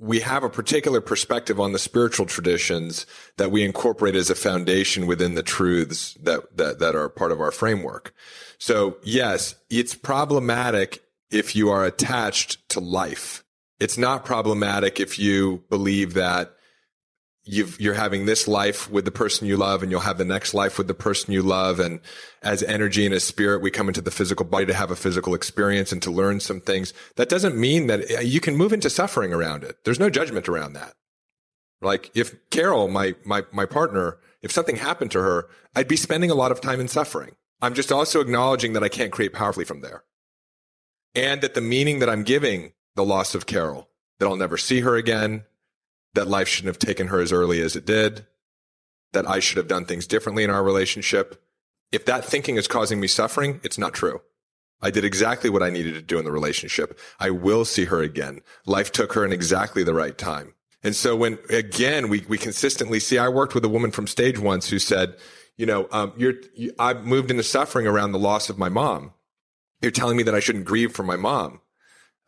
[0.00, 3.06] we have a particular perspective on the spiritual traditions
[3.36, 7.40] that we incorporate as a foundation within the truths that, that, that are part of
[7.40, 8.12] our framework.
[8.58, 13.44] So yes, it's problematic if you are attached to life.
[13.78, 16.54] It's not problematic if you believe that
[17.44, 20.54] you are having this life with the person you love and you'll have the next
[20.54, 21.80] life with the person you love.
[21.80, 22.00] And
[22.42, 25.34] as energy and as spirit, we come into the physical body to have a physical
[25.34, 26.94] experience and to learn some things.
[27.16, 29.84] That doesn't mean that uh, you can move into suffering around it.
[29.84, 30.94] There's no judgment around that.
[31.80, 36.30] Like if Carol, my, my, my partner, if something happened to her, I'd be spending
[36.30, 37.34] a lot of time in suffering.
[37.60, 40.04] I'm just also acknowledging that I can't create powerfully from there.
[41.14, 43.88] And that the meaning that I'm giving the loss of Carol,
[44.18, 45.44] that I'll never see her again,
[46.14, 48.26] that life shouldn't have taken her as early as it did,
[49.12, 51.42] that I should have done things differently in our relationship.
[51.90, 54.20] If that thinking is causing me suffering, it's not true.
[54.80, 56.98] I did exactly what I needed to do in the relationship.
[57.20, 58.40] I will see her again.
[58.66, 60.54] Life took her in exactly the right time.
[60.82, 64.38] And so when again, we, we consistently see, I worked with a woman from stage
[64.38, 65.16] once who said,
[65.56, 69.12] you know, um, you're, you, I moved into suffering around the loss of my mom.
[69.80, 71.60] You're telling me that I shouldn't grieve for my mom.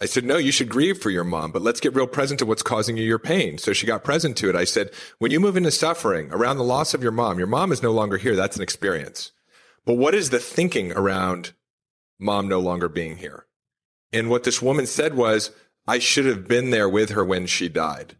[0.01, 2.47] I said, no, you should grieve for your mom, but let's get real present to
[2.47, 3.59] what's causing you your pain.
[3.59, 4.57] So she got present to it.
[4.57, 7.71] I said, when you move into suffering around the loss of your mom, your mom
[7.71, 8.35] is no longer here.
[8.35, 9.33] That's an experience.
[9.87, 11.53] But what is the thinking around
[12.19, 13.47] mom no longer being here?
[14.13, 15.53] And what this woman said was,
[15.87, 18.17] I should have been there with her when she died.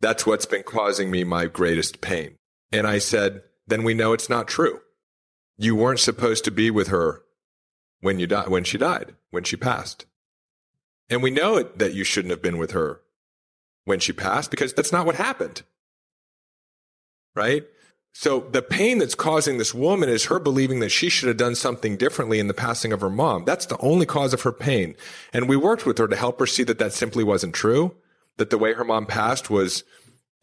[0.00, 2.36] That's what's been causing me my greatest pain.
[2.72, 4.80] And I said, then we know it's not true.
[5.56, 7.22] You weren't supposed to be with her
[8.00, 10.06] when you died, when she died, when she passed.
[11.08, 13.00] And we know that you shouldn't have been with her
[13.84, 15.62] when she passed because that's not what happened.
[17.34, 17.64] Right?
[18.16, 21.56] So the pain that's causing this woman is her believing that she should have done
[21.56, 23.44] something differently in the passing of her mom.
[23.44, 24.94] That's the only cause of her pain.
[25.32, 27.96] And we worked with her to help her see that that simply wasn't true,
[28.36, 29.82] that the way her mom passed was,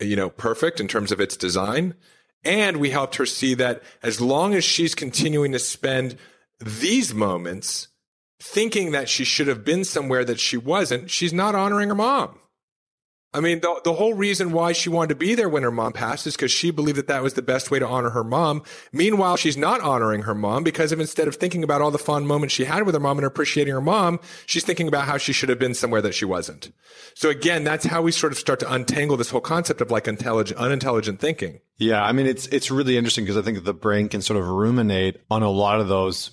[0.02, 1.96] you know, perfect in terms of its design.
[2.44, 6.18] And we helped her see that as long as she's continuing to spend
[6.60, 7.88] these moments
[8.42, 12.40] thinking that she should have been somewhere that she wasn't, she's not honoring her mom.
[13.34, 15.94] I mean, the, the whole reason why she wanted to be there when her mom
[15.94, 18.62] passed is because she believed that that was the best way to honor her mom.
[18.92, 22.28] Meanwhile, she's not honoring her mom because of instead of thinking about all the fond
[22.28, 25.32] moments she had with her mom and appreciating her mom, she's thinking about how she
[25.32, 26.74] should have been somewhere that she wasn't.
[27.14, 30.10] So again, that's how we sort of start to untangle this whole concept of like
[30.10, 31.62] intelligent, unintelligent thinking.
[31.82, 34.48] Yeah, I mean it's it's really interesting because I think the brain can sort of
[34.48, 36.30] ruminate on a lot of those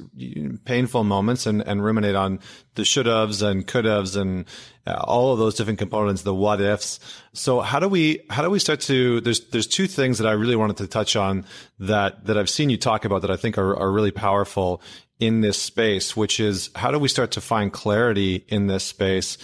[0.67, 2.41] painful moments and and ruminate on
[2.75, 4.45] the should haves and could haves and
[4.87, 7.01] uh, all of those different components, the what ifs.
[7.33, 10.33] So how do we how do we start to there's there's two things that I
[10.33, 11.47] really wanted to touch on
[11.79, 14.83] that that I've seen you talk about that I think are are really powerful
[15.19, 19.39] in this space, which is how do we start to find clarity in this space?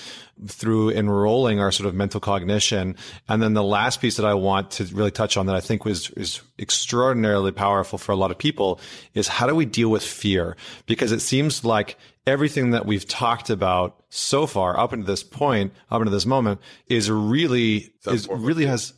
[0.46, 2.96] Through enrolling our sort of mental cognition.
[3.28, 5.84] And then the last piece that I want to really touch on that I think
[5.84, 8.80] was is extraordinarily powerful for a lot of people
[9.14, 10.56] is how do we deal with fear?
[10.86, 15.72] Because it seems like everything that we've talked about so far up until this point,
[15.90, 18.92] up until this moment is really is really has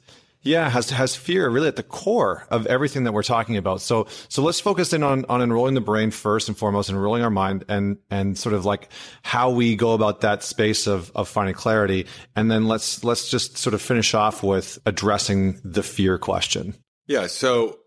[0.46, 3.80] yeah, has has fear really at the core of everything that we're talking about.
[3.80, 7.30] So so let's focus in on on enrolling the brain first and foremost, enrolling our
[7.30, 8.88] mind and and sort of like
[9.22, 12.06] how we go about that space of of finding clarity.
[12.34, 16.74] And then let's let's just sort of finish off with addressing the fear question.
[17.06, 17.26] Yeah.
[17.26, 17.78] So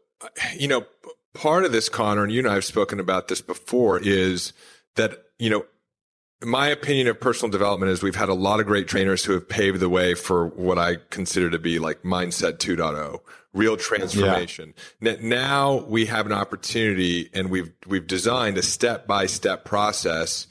[0.57, 0.86] you know,
[1.34, 4.53] part of this, Connor, and you and I have spoken about this before, is
[4.95, 5.66] that you know
[6.42, 9.48] my opinion of personal development is we've had a lot of great trainers who have
[9.48, 13.20] paved the way for what I consider to be like mindset 2.0,
[13.54, 14.74] real transformation.
[15.02, 15.18] Yeah.
[15.20, 20.48] Now we have an opportunity and we've, we've designed a step by step process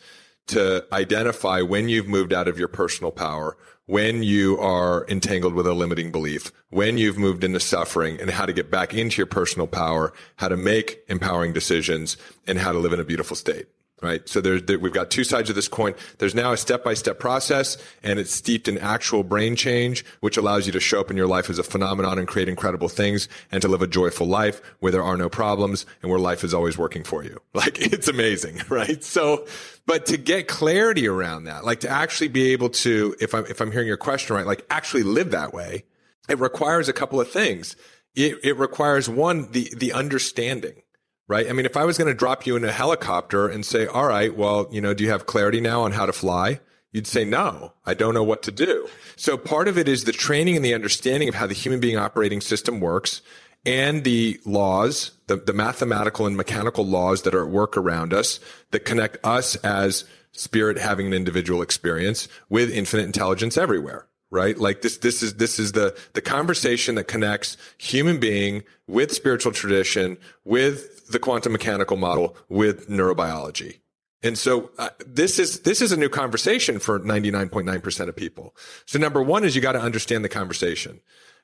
[0.48, 5.66] to identify when you've moved out of your personal power, when you are entangled with
[5.66, 9.26] a limiting belief, when you've moved into suffering and how to get back into your
[9.26, 13.68] personal power, how to make empowering decisions and how to live in a beautiful state
[14.00, 14.28] right?
[14.28, 15.94] So there, there, we've got two sides of this coin.
[16.18, 20.72] There's now a step-by-step process and it's steeped in actual brain change, which allows you
[20.72, 23.68] to show up in your life as a phenomenon and create incredible things and to
[23.68, 27.04] live a joyful life where there are no problems and where life is always working
[27.04, 27.40] for you.
[27.58, 29.02] Like it's amazing, right?
[29.02, 29.44] So,
[29.84, 33.60] but to get clarity around that, like to actually be able to, if I'm, if
[33.60, 35.82] I'm hearing your question right, like actually live that way,
[36.28, 37.74] it requires a couple of things.
[38.14, 40.82] It, it requires one, the, the understanding
[41.28, 41.48] right?
[41.48, 44.06] I mean, if I was going to drop you in a helicopter and say, all
[44.06, 46.60] right, well, you know, do you have clarity now on how to fly?
[46.90, 48.88] You'd say, no, I don't know what to do.
[49.14, 51.98] So part of it is the training and the understanding of how the human being
[51.98, 53.20] operating system works
[53.66, 58.40] and the laws, the, the mathematical and mechanical laws that are at work around us
[58.70, 64.58] that connect us as spirit having an individual experience with infinite intelligence everywhere right?
[64.58, 69.52] Like this, this is, this is the, the conversation that connects human being with spiritual
[69.52, 73.80] tradition, with the quantum mechanical model, with neurobiology.
[74.22, 78.56] And so uh, this is this is a new conversation for 99.9% of people.
[78.84, 81.00] So number 1 is you got to understand the conversation.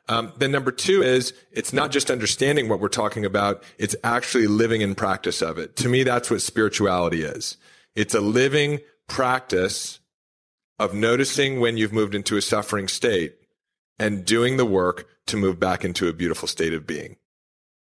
[0.09, 3.63] Um, then number two is it's not just understanding what we're talking about.
[3.79, 5.77] It's actually living in practice of it.
[5.77, 7.57] To me, that's what spirituality is.
[7.95, 10.01] It's a living practice
[10.79, 13.37] of noticing when you've moved into a suffering state
[13.99, 17.17] and doing the work to move back into a beautiful state of being.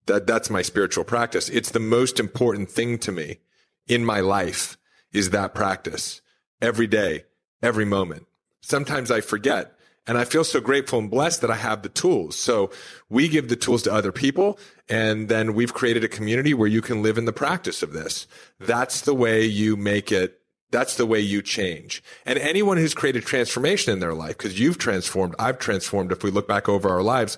[0.07, 1.49] That, that's my spiritual practice.
[1.49, 3.39] It's the most important thing to me
[3.87, 4.77] in my life
[5.11, 6.21] is that practice
[6.61, 7.25] every day,
[7.61, 8.27] every moment.
[8.61, 9.75] Sometimes I forget
[10.07, 12.35] and I feel so grateful and blessed that I have the tools.
[12.35, 12.69] So
[13.09, 14.59] we give the tools to other people.
[14.87, 18.27] And then we've created a community where you can live in the practice of this.
[18.59, 20.39] That's the way you make it.
[20.71, 22.03] That's the way you change.
[22.25, 26.11] And anyone who's created transformation in their life, because you've transformed, I've transformed.
[26.11, 27.37] If we look back over our lives,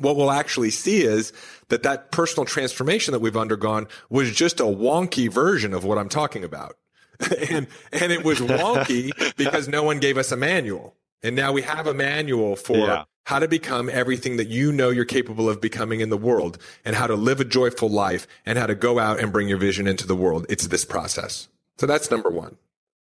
[0.00, 1.32] what we'll actually see is
[1.68, 6.08] that that personal transformation that we've undergone was just a wonky version of what I'm
[6.08, 6.76] talking about.
[7.50, 10.94] and, and it was wonky because no one gave us a manual.
[11.22, 13.04] And now we have a manual for yeah.
[13.24, 16.96] how to become everything that you know you're capable of becoming in the world and
[16.96, 19.86] how to live a joyful life and how to go out and bring your vision
[19.86, 20.46] into the world.
[20.48, 21.48] It's this process.
[21.76, 22.56] So that's number one.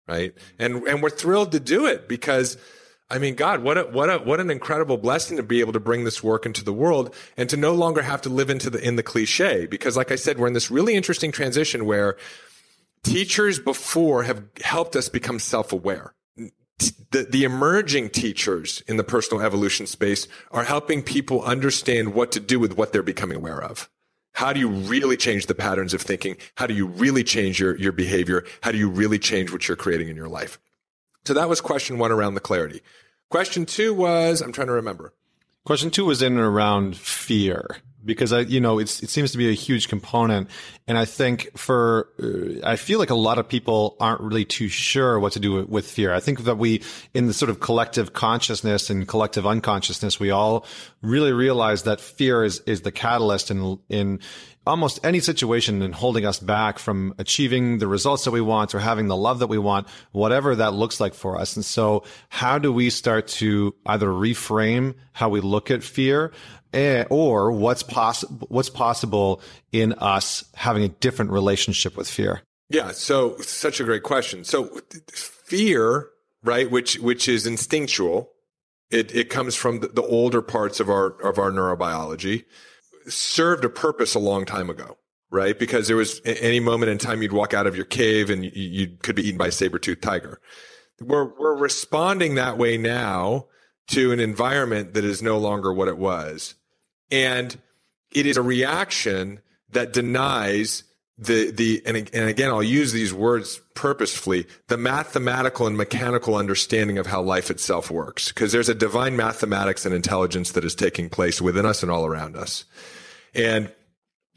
[0.07, 0.34] Right.
[0.59, 2.57] And, and we're thrilled to do it because
[3.11, 5.80] I mean, God, what a, what a, what an incredible blessing to be able to
[5.80, 8.80] bring this work into the world and to no longer have to live into the,
[8.80, 9.66] in the cliche.
[9.66, 12.16] Because like I said, we're in this really interesting transition where
[13.02, 16.14] teachers before have helped us become self-aware
[16.78, 22.40] the, the emerging teachers in the personal evolution space are helping people understand what to
[22.40, 23.88] do with what they're becoming aware of.
[24.32, 26.36] How do you really change the patterns of thinking?
[26.57, 28.44] How do you really change your, your behavior?
[28.62, 30.59] How do you really change what you're creating in your life?
[31.27, 32.83] So that was question one around the clarity.
[33.31, 35.14] Question two was, I'm trying to remember.
[35.64, 39.49] Question two was in and around fear because I, you know, it seems to be
[39.49, 40.51] a huge component.
[40.87, 44.68] And I think for, uh, I feel like a lot of people aren't really too
[44.68, 46.12] sure what to do with fear.
[46.12, 46.83] I think that we,
[47.14, 50.66] in the sort of collective consciousness and collective unconsciousness, we all
[51.01, 54.20] really realize that fear is, is the catalyst in, in,
[54.67, 58.79] almost any situation and holding us back from achieving the results that we want or
[58.79, 61.57] having the love that we want, whatever that looks like for us.
[61.57, 66.33] And so how do we start to either reframe how we look at fear
[66.75, 69.41] Eh, or what's possible what's possible
[69.71, 72.43] in us having a different relationship with fear?
[72.69, 74.43] Yeah so such a great question.
[74.43, 74.81] So
[75.12, 76.09] fear
[76.43, 78.33] right which which is instinctual
[78.91, 82.45] it it comes from the, the older parts of our of our neurobiology
[83.07, 84.96] served a purpose a long time ago
[85.30, 88.44] right because there was any moment in time you'd walk out of your cave and
[88.44, 90.40] you, could be eaten by a saber-toothed tiger
[91.00, 93.46] we're we're responding that way now
[93.86, 96.55] to an environment that is no longer what it was
[97.11, 97.61] and
[98.12, 99.40] it is a reaction
[99.70, 100.84] that denies
[101.16, 106.98] the, the, and, and again, I'll use these words purposefully, the mathematical and mechanical understanding
[106.98, 108.32] of how life itself works.
[108.32, 112.05] Cause there's a divine mathematics and intelligence that is taking place within us and all
[112.05, 112.64] around us.
[113.35, 113.72] And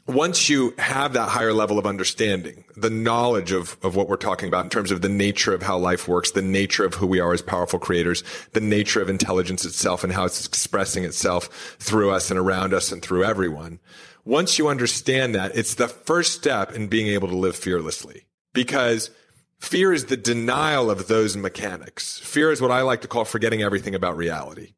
[0.08, 4.48] once you have that higher level of understanding, the knowledge of, of what we're talking
[4.48, 7.20] about in terms of the nature of how life works, the nature of who we
[7.20, 8.24] are as powerful creators,
[8.54, 12.90] the nature of intelligence itself and how it's expressing itself through us and around us
[12.90, 13.78] and through everyone.
[14.24, 19.10] Once you understand that, it's the first step in being able to live fearlessly because
[19.58, 22.18] fear is the denial of those mechanics.
[22.20, 24.72] Fear is what I like to call forgetting everything about reality.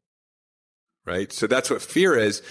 [1.05, 1.31] Right?
[1.31, 2.41] So that's what fear is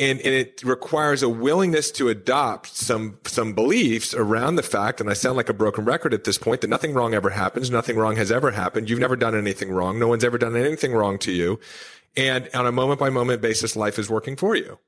[0.00, 5.10] and, and it requires a willingness to adopt some some beliefs around the fact and
[5.10, 7.96] i sound like a broken record at this point that nothing wrong ever happens nothing
[7.96, 11.18] wrong has ever happened you've never done anything wrong no one's ever done anything wrong
[11.18, 11.58] to you
[12.18, 14.80] and on a moment by moment basis life is working for you.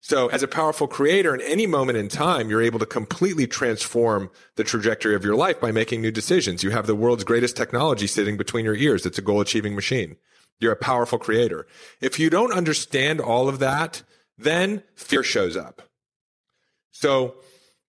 [0.00, 4.30] So as a powerful creator in any moment in time you're able to completely transform
[4.56, 6.62] the trajectory of your life by making new decisions.
[6.62, 9.06] You have the world's greatest technology sitting between your ears.
[9.06, 10.16] It's a goal achieving machine
[10.60, 11.66] you're a powerful creator.
[12.00, 14.02] If you don't understand all of that,
[14.38, 15.82] then fear shows up.
[16.92, 17.36] So,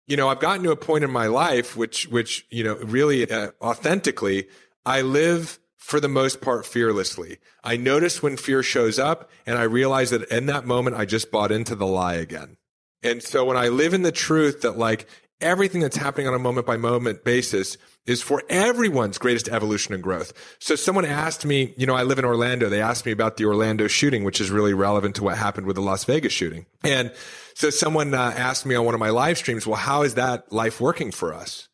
[0.07, 3.31] you know, I've gotten to a point in my life which, which, you know, really
[3.31, 4.49] uh, authentically,
[4.85, 7.39] I live for the most part fearlessly.
[7.63, 11.31] I notice when fear shows up and I realize that in that moment, I just
[11.31, 12.57] bought into the lie again.
[13.03, 15.07] And so when I live in the truth that like
[15.43, 17.77] everything that's happening on a moment by moment basis
[18.07, 20.33] is for everyone's greatest evolution and growth.
[20.59, 22.69] So someone asked me, you know, I live in Orlando.
[22.69, 25.77] They asked me about the Orlando shooting, which is really relevant to what happened with
[25.77, 26.67] the Las Vegas shooting.
[26.83, 27.13] And
[27.55, 30.53] so someone uh, asked me on one of my live streams, well, how is that
[30.53, 31.69] life working for us?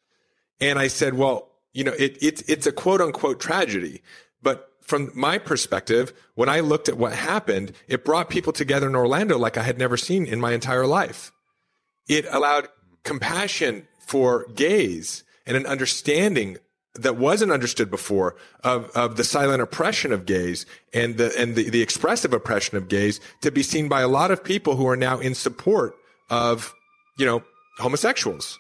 [0.61, 4.03] And I said, well, you know, it, it, it's a quote unquote tragedy,
[4.43, 8.97] but from my perspective, when I looked at what happened, it brought people together in
[8.97, 11.33] Orlando like I had never seen in my entire life.
[12.09, 12.69] It allowed
[13.05, 16.59] compassion for gays and an understanding
[16.95, 21.71] that wasn't understood before of, of the silent oppression of gays and the and the,
[21.71, 24.97] the expressive oppression of gays to be seen by a lot of people who are
[24.97, 25.95] now in support
[26.31, 26.75] of
[27.17, 27.43] you know
[27.79, 28.59] homosexuals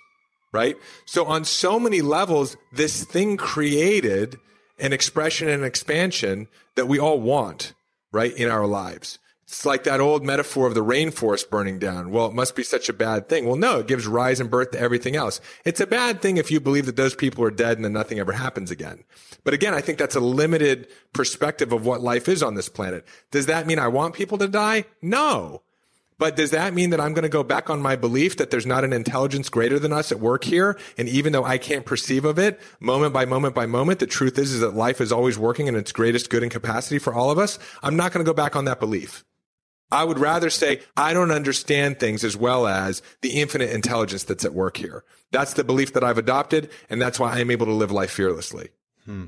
[0.52, 0.76] right?
[1.06, 4.38] So on so many levels this thing created
[4.78, 7.74] an expression and expansion that we all want
[8.12, 9.19] right in our lives
[9.51, 12.12] it's like that old metaphor of the rainforest burning down.
[12.12, 13.46] Well, it must be such a bad thing.
[13.46, 15.40] Well, no, it gives rise and birth to everything else.
[15.64, 18.20] It's a bad thing if you believe that those people are dead and then nothing
[18.20, 19.03] ever happens again.
[19.42, 23.05] But again, I think that's a limited perspective of what life is on this planet.
[23.32, 24.84] Does that mean I want people to die?
[25.03, 25.62] No.
[26.16, 28.66] But does that mean that I'm going to go back on my belief that there's
[28.66, 30.78] not an intelligence greater than us at work here?
[30.96, 34.38] And even though I can't perceive of it moment by moment by moment, the truth
[34.38, 37.32] is, is that life is always working in its greatest good and capacity for all
[37.32, 37.59] of us.
[37.82, 39.24] I'm not going to go back on that belief.
[39.93, 44.45] I would rather say I don't understand things as well as the infinite intelligence that's
[44.45, 45.05] at work here.
[45.32, 48.70] That's the belief that I've adopted, and that's why I'm able to live life fearlessly.
[49.11, 49.24] Hmm.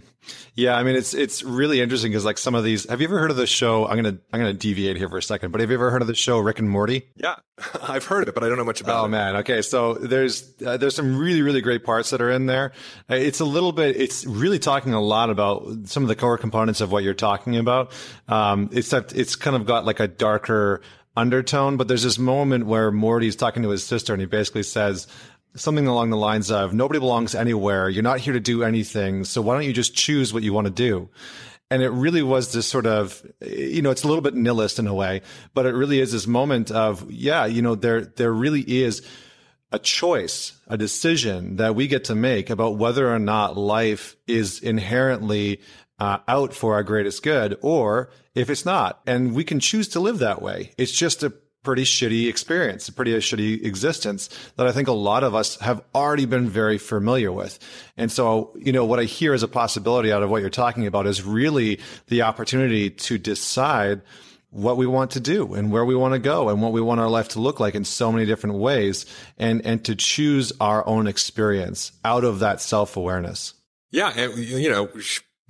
[0.54, 2.88] Yeah, I mean it's it's really interesting because like some of these.
[2.88, 3.84] Have you ever heard of the show?
[3.84, 6.06] I'm gonna I'm gonna deviate here for a second, but have you ever heard of
[6.06, 7.08] the show Rick and Morty?
[7.16, 7.34] Yeah,
[7.82, 9.06] I've heard of it, but I don't know much about oh, it.
[9.06, 9.60] Oh man, okay.
[9.60, 12.70] So there's uh, there's some really really great parts that are in there.
[13.10, 13.96] Uh, it's a little bit.
[13.96, 17.56] It's really talking a lot about some of the core components of what you're talking
[17.56, 17.90] about.
[18.28, 20.80] Um, except it's kind of got like a darker
[21.16, 25.06] undertone, but there's this moment where Morty's talking to his sister and he basically says,
[25.54, 27.88] something along the lines of nobody belongs anywhere.
[27.88, 29.24] You're not here to do anything.
[29.24, 31.10] So why don't you just choose what you want to do?
[31.70, 34.86] And it really was this sort of, you know, it's a little bit nihilist in
[34.86, 35.22] a way,
[35.54, 39.02] but it really is this moment of, yeah, you know, there, there really is
[39.70, 44.60] a choice, a decision that we get to make about whether or not life is
[44.60, 45.60] inherently
[45.98, 49.00] uh, out for our greatest good or if it's not.
[49.06, 50.72] And we can choose to live that way.
[50.76, 51.32] It's just a
[51.62, 55.82] pretty shitty experience, a pretty shitty existence that I think a lot of us have
[55.94, 57.58] already been very familiar with.
[57.96, 60.86] And so, you know, what I hear as a possibility out of what you're talking
[60.86, 64.02] about is really the opportunity to decide
[64.50, 67.00] what we want to do and where we want to go and what we want
[67.00, 69.06] our life to look like in so many different ways
[69.38, 73.54] and, and to choose our own experience out of that self-awareness.
[73.90, 74.26] Yeah.
[74.26, 74.90] You know,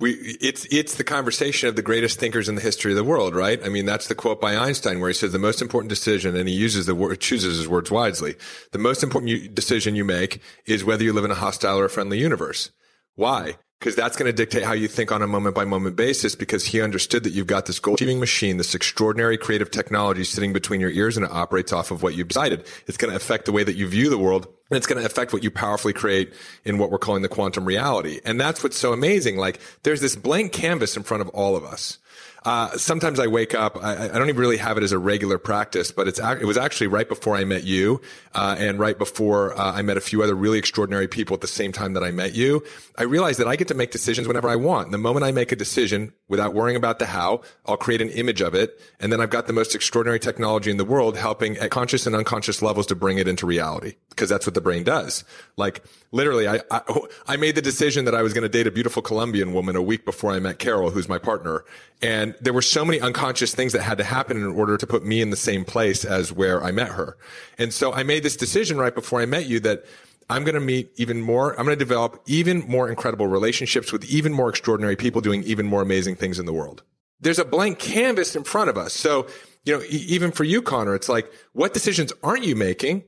[0.03, 3.33] we it's it's the conversation of the greatest thinkers in the history of the world,
[3.33, 3.63] right?
[3.63, 6.49] I mean, that's the quote by Einstein where he says the most important decision, and
[6.49, 8.35] he uses the word chooses his words wisely.
[8.73, 11.89] The most important decision you make is whether you live in a hostile or a
[11.89, 12.69] friendly universe.
[13.15, 13.55] Why?
[13.83, 16.63] Because that's going to dictate how you think on a moment by moment basis because
[16.63, 20.79] he understood that you've got this goal achieving machine, this extraordinary creative technology sitting between
[20.79, 22.65] your ears and it operates off of what you've decided.
[22.87, 25.05] It's going to affect the way that you view the world and it's going to
[25.05, 28.21] affect what you powerfully create in what we're calling the quantum reality.
[28.23, 29.35] And that's what's so amazing.
[29.35, 31.97] Like there's this blank canvas in front of all of us.
[32.45, 33.81] Uh, sometimes I wake up.
[33.81, 36.57] I, I, don't even really have it as a regular practice, but it's it was
[36.57, 38.01] actually right before I met you,
[38.35, 41.47] uh, and right before uh, I met a few other really extraordinary people at the
[41.47, 42.63] same time that I met you.
[42.97, 44.85] I realized that I get to make decisions whenever I want.
[44.85, 48.09] And the moment I make a decision, without worrying about the how, I'll create an
[48.09, 51.57] image of it, and then I've got the most extraordinary technology in the world, helping
[51.57, 54.83] at conscious and unconscious levels to bring it into reality, because that's what the brain
[54.83, 55.23] does.
[55.55, 55.81] Like
[56.11, 56.81] literally, I I,
[57.27, 59.81] I made the decision that I was going to date a beautiful Colombian woman a
[59.81, 61.63] week before I met Carol, who's my partner,
[62.01, 65.05] and there were so many unconscious things that had to happen in order to put
[65.05, 67.17] me in the same place as where I met her.
[67.57, 69.85] And so I made this decision right before I met you that
[70.29, 71.51] I'm going to meet even more.
[71.51, 75.65] I'm going to develop even more incredible relationships with even more extraordinary people doing even
[75.65, 76.83] more amazing things in the world.
[77.19, 78.93] There's a blank canvas in front of us.
[78.93, 79.27] So,
[79.65, 83.03] you know, even for you, Connor, it's like, what decisions aren't you making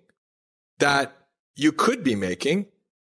[0.79, 1.15] that
[1.55, 2.67] you could be making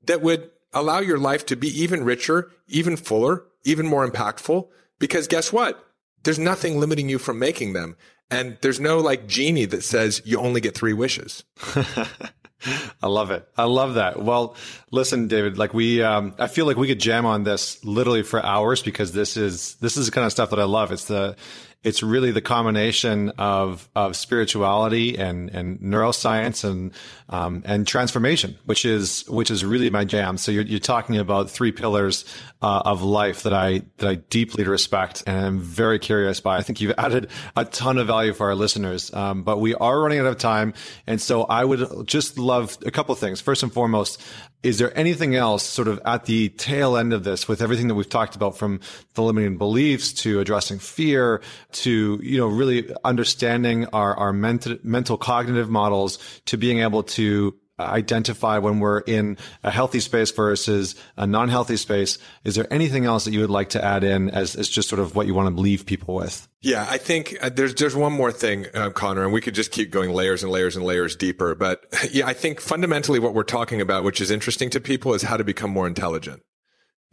[0.04, 4.68] that would allow your life to be even richer, even fuller, even more impactful?
[4.98, 5.84] Because guess what?
[6.22, 7.96] There's nothing limiting you from making them.
[8.30, 11.44] And there's no like genie that says you only get three wishes.
[13.02, 13.46] I love it.
[13.56, 14.22] I love that.
[14.22, 14.56] Well,
[14.90, 18.44] listen, David, like we, um, I feel like we could jam on this literally for
[18.44, 20.92] hours because this is, this is the kind of stuff that I love.
[20.92, 21.36] It's the,
[21.84, 26.92] it's really the combination of of spirituality and and neuroscience and
[27.28, 30.36] um, and transformation, which is which is really my jam.
[30.38, 32.24] So you're, you're talking about three pillars
[32.60, 36.56] uh, of life that I that I deeply respect and I'm very curious by.
[36.56, 40.00] I think you've added a ton of value for our listeners, um, but we are
[40.00, 40.74] running out of time,
[41.06, 43.40] and so I would just love a couple of things.
[43.40, 44.22] First and foremost,
[44.62, 47.94] is there anything else sort of at the tail end of this with everything that
[47.94, 48.80] we've talked about from
[49.14, 51.40] the limiting beliefs to addressing fear
[51.72, 57.54] to, you know, really understanding our, our mental, mental cognitive models to being able to
[57.78, 62.18] identify when we're in a healthy space versus a non-healthy space.
[62.44, 65.00] Is there anything else that you would like to add in as, as just sort
[65.00, 66.48] of what you want to leave people with?
[66.60, 69.72] Yeah, I think uh, there's there's one more thing, uh, Connor, and we could just
[69.72, 71.54] keep going layers and layers and layers deeper.
[71.54, 75.22] But yeah, I think fundamentally what we're talking about, which is interesting to people, is
[75.22, 76.42] how to become more intelligent.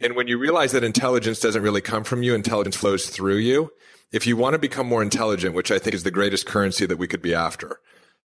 [0.00, 3.70] And when you realize that intelligence doesn't really come from you, intelligence flows through you.
[4.12, 6.96] If you want to become more intelligent, which I think is the greatest currency that
[6.96, 7.80] we could be after,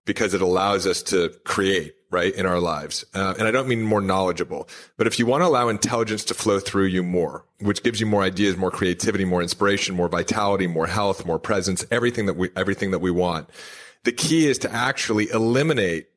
[0.05, 3.03] because it allows us to create, right, in our lives.
[3.13, 6.33] Uh, and I don't mean more knowledgeable, but if you want to allow intelligence to
[6.33, 10.67] flow through you more, which gives you more ideas, more creativity, more inspiration, more vitality,
[10.67, 13.49] more health, more presence, everything that we, everything that we want.
[14.03, 16.07] The key is to actually eliminate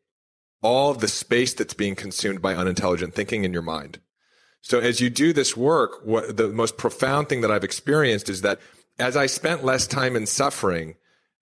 [0.63, 4.01] all the space that's being consumed by unintelligent thinking in your mind.
[4.61, 8.43] So as you do this work, what the most profound thing that I've experienced is
[8.43, 8.61] that
[8.99, 10.97] as I spent less time in suffering,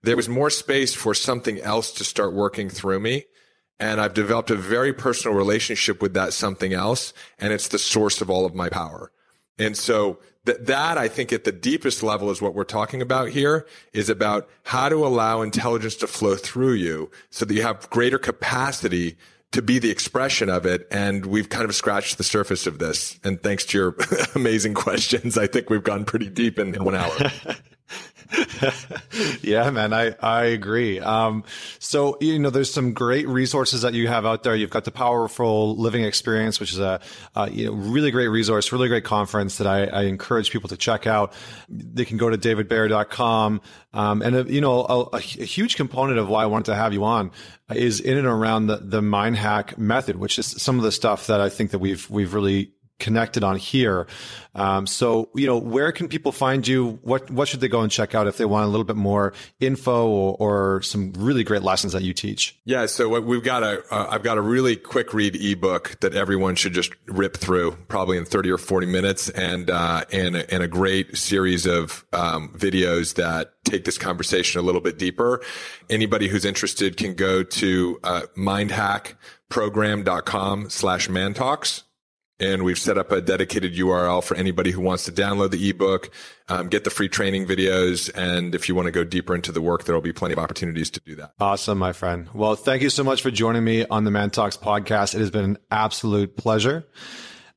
[0.07, 3.25] there was more space for something else to start working through me.
[3.79, 7.13] And I've developed a very personal relationship with that something else.
[7.39, 9.11] And it's the source of all of my power.
[9.59, 13.31] And so th- that I think at the deepest level is what we're talking about
[13.31, 17.91] here is about how to allow intelligence to flow through you so that you have
[17.91, 19.17] greater capacity
[19.53, 20.87] to be the expression of it.
[20.91, 23.19] And we've kind of scratched the surface of this.
[23.25, 23.97] And thanks to your
[24.37, 27.13] amazing questions, I think we've gone pretty deep in one hour.
[29.43, 31.01] yeah, man, I, I agree.
[31.01, 31.45] Um,
[31.79, 34.55] so, you know, there's some great resources that you have out there.
[34.55, 37.01] You've got the Powerful Living Experience, which is a,
[37.51, 41.07] you know, really great resource, really great conference that I, I, encourage people to check
[41.07, 41.33] out.
[41.69, 43.61] They can go to davidbayer.com.
[43.93, 46.93] Um, and, uh, you know, a, a, huge component of why I wanted to have
[46.93, 47.31] you on
[47.75, 51.29] is in and around the, the mind hack method, which is some of the stuff
[51.29, 54.07] that I think that we've, we've really connected on here.
[54.55, 56.99] Um, so, you know, where can people find you?
[57.03, 59.35] What what should they go and check out if they want a little bit more
[59.61, 62.59] info or, or some really great lessons that you teach?
[62.65, 66.55] Yeah, so we've got a uh, I've got a really quick read ebook that everyone
[66.55, 70.69] should just rip through, probably in thirty or forty minutes, and uh, and and a
[70.69, 75.43] great series of um, videos that take this conversation a little bit deeper.
[75.91, 81.83] Anybody who's interested can go to uh, mindhackprogram.com slash mantalks
[82.39, 86.11] and we've set up a dedicated URL for anybody who wants to download the ebook,
[86.49, 89.63] um, get the free training videos, and if you want to go deeper into the
[89.63, 91.33] work, there will be plenty of opportunities to do that.
[91.41, 92.29] Awesome, my friend.
[92.35, 95.15] Well, thank you so much for joining me on the Man Talks podcast.
[95.15, 96.87] It has been an absolute pleasure.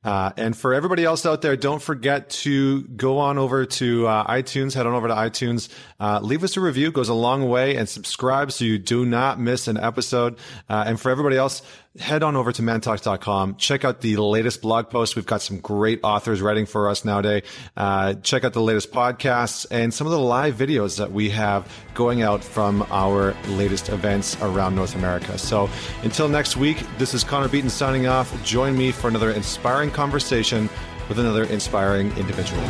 [0.02, 4.26] Uh, and for everybody else out there, don't forget to go on over to uh,
[4.32, 5.68] iTunes, head on over to iTunes,
[5.98, 9.04] uh, leave us a review, it goes a long way, and subscribe so you do
[9.04, 10.38] not miss an episode.
[10.70, 11.60] Uh, and for everybody else,
[11.98, 13.56] head on over to mantalks.com.
[13.56, 15.16] Check out the latest blog posts.
[15.16, 17.42] We've got some great authors writing for us nowadays.
[17.76, 21.70] Uh, check out the latest podcasts and some of the live videos that we have
[21.94, 25.36] going out from our latest events around North America.
[25.36, 25.68] So
[26.02, 28.30] until next week, this is Connor Beaton signing off.
[28.44, 30.70] Join me for another inspiring conversation
[31.08, 32.62] with another inspiring individual.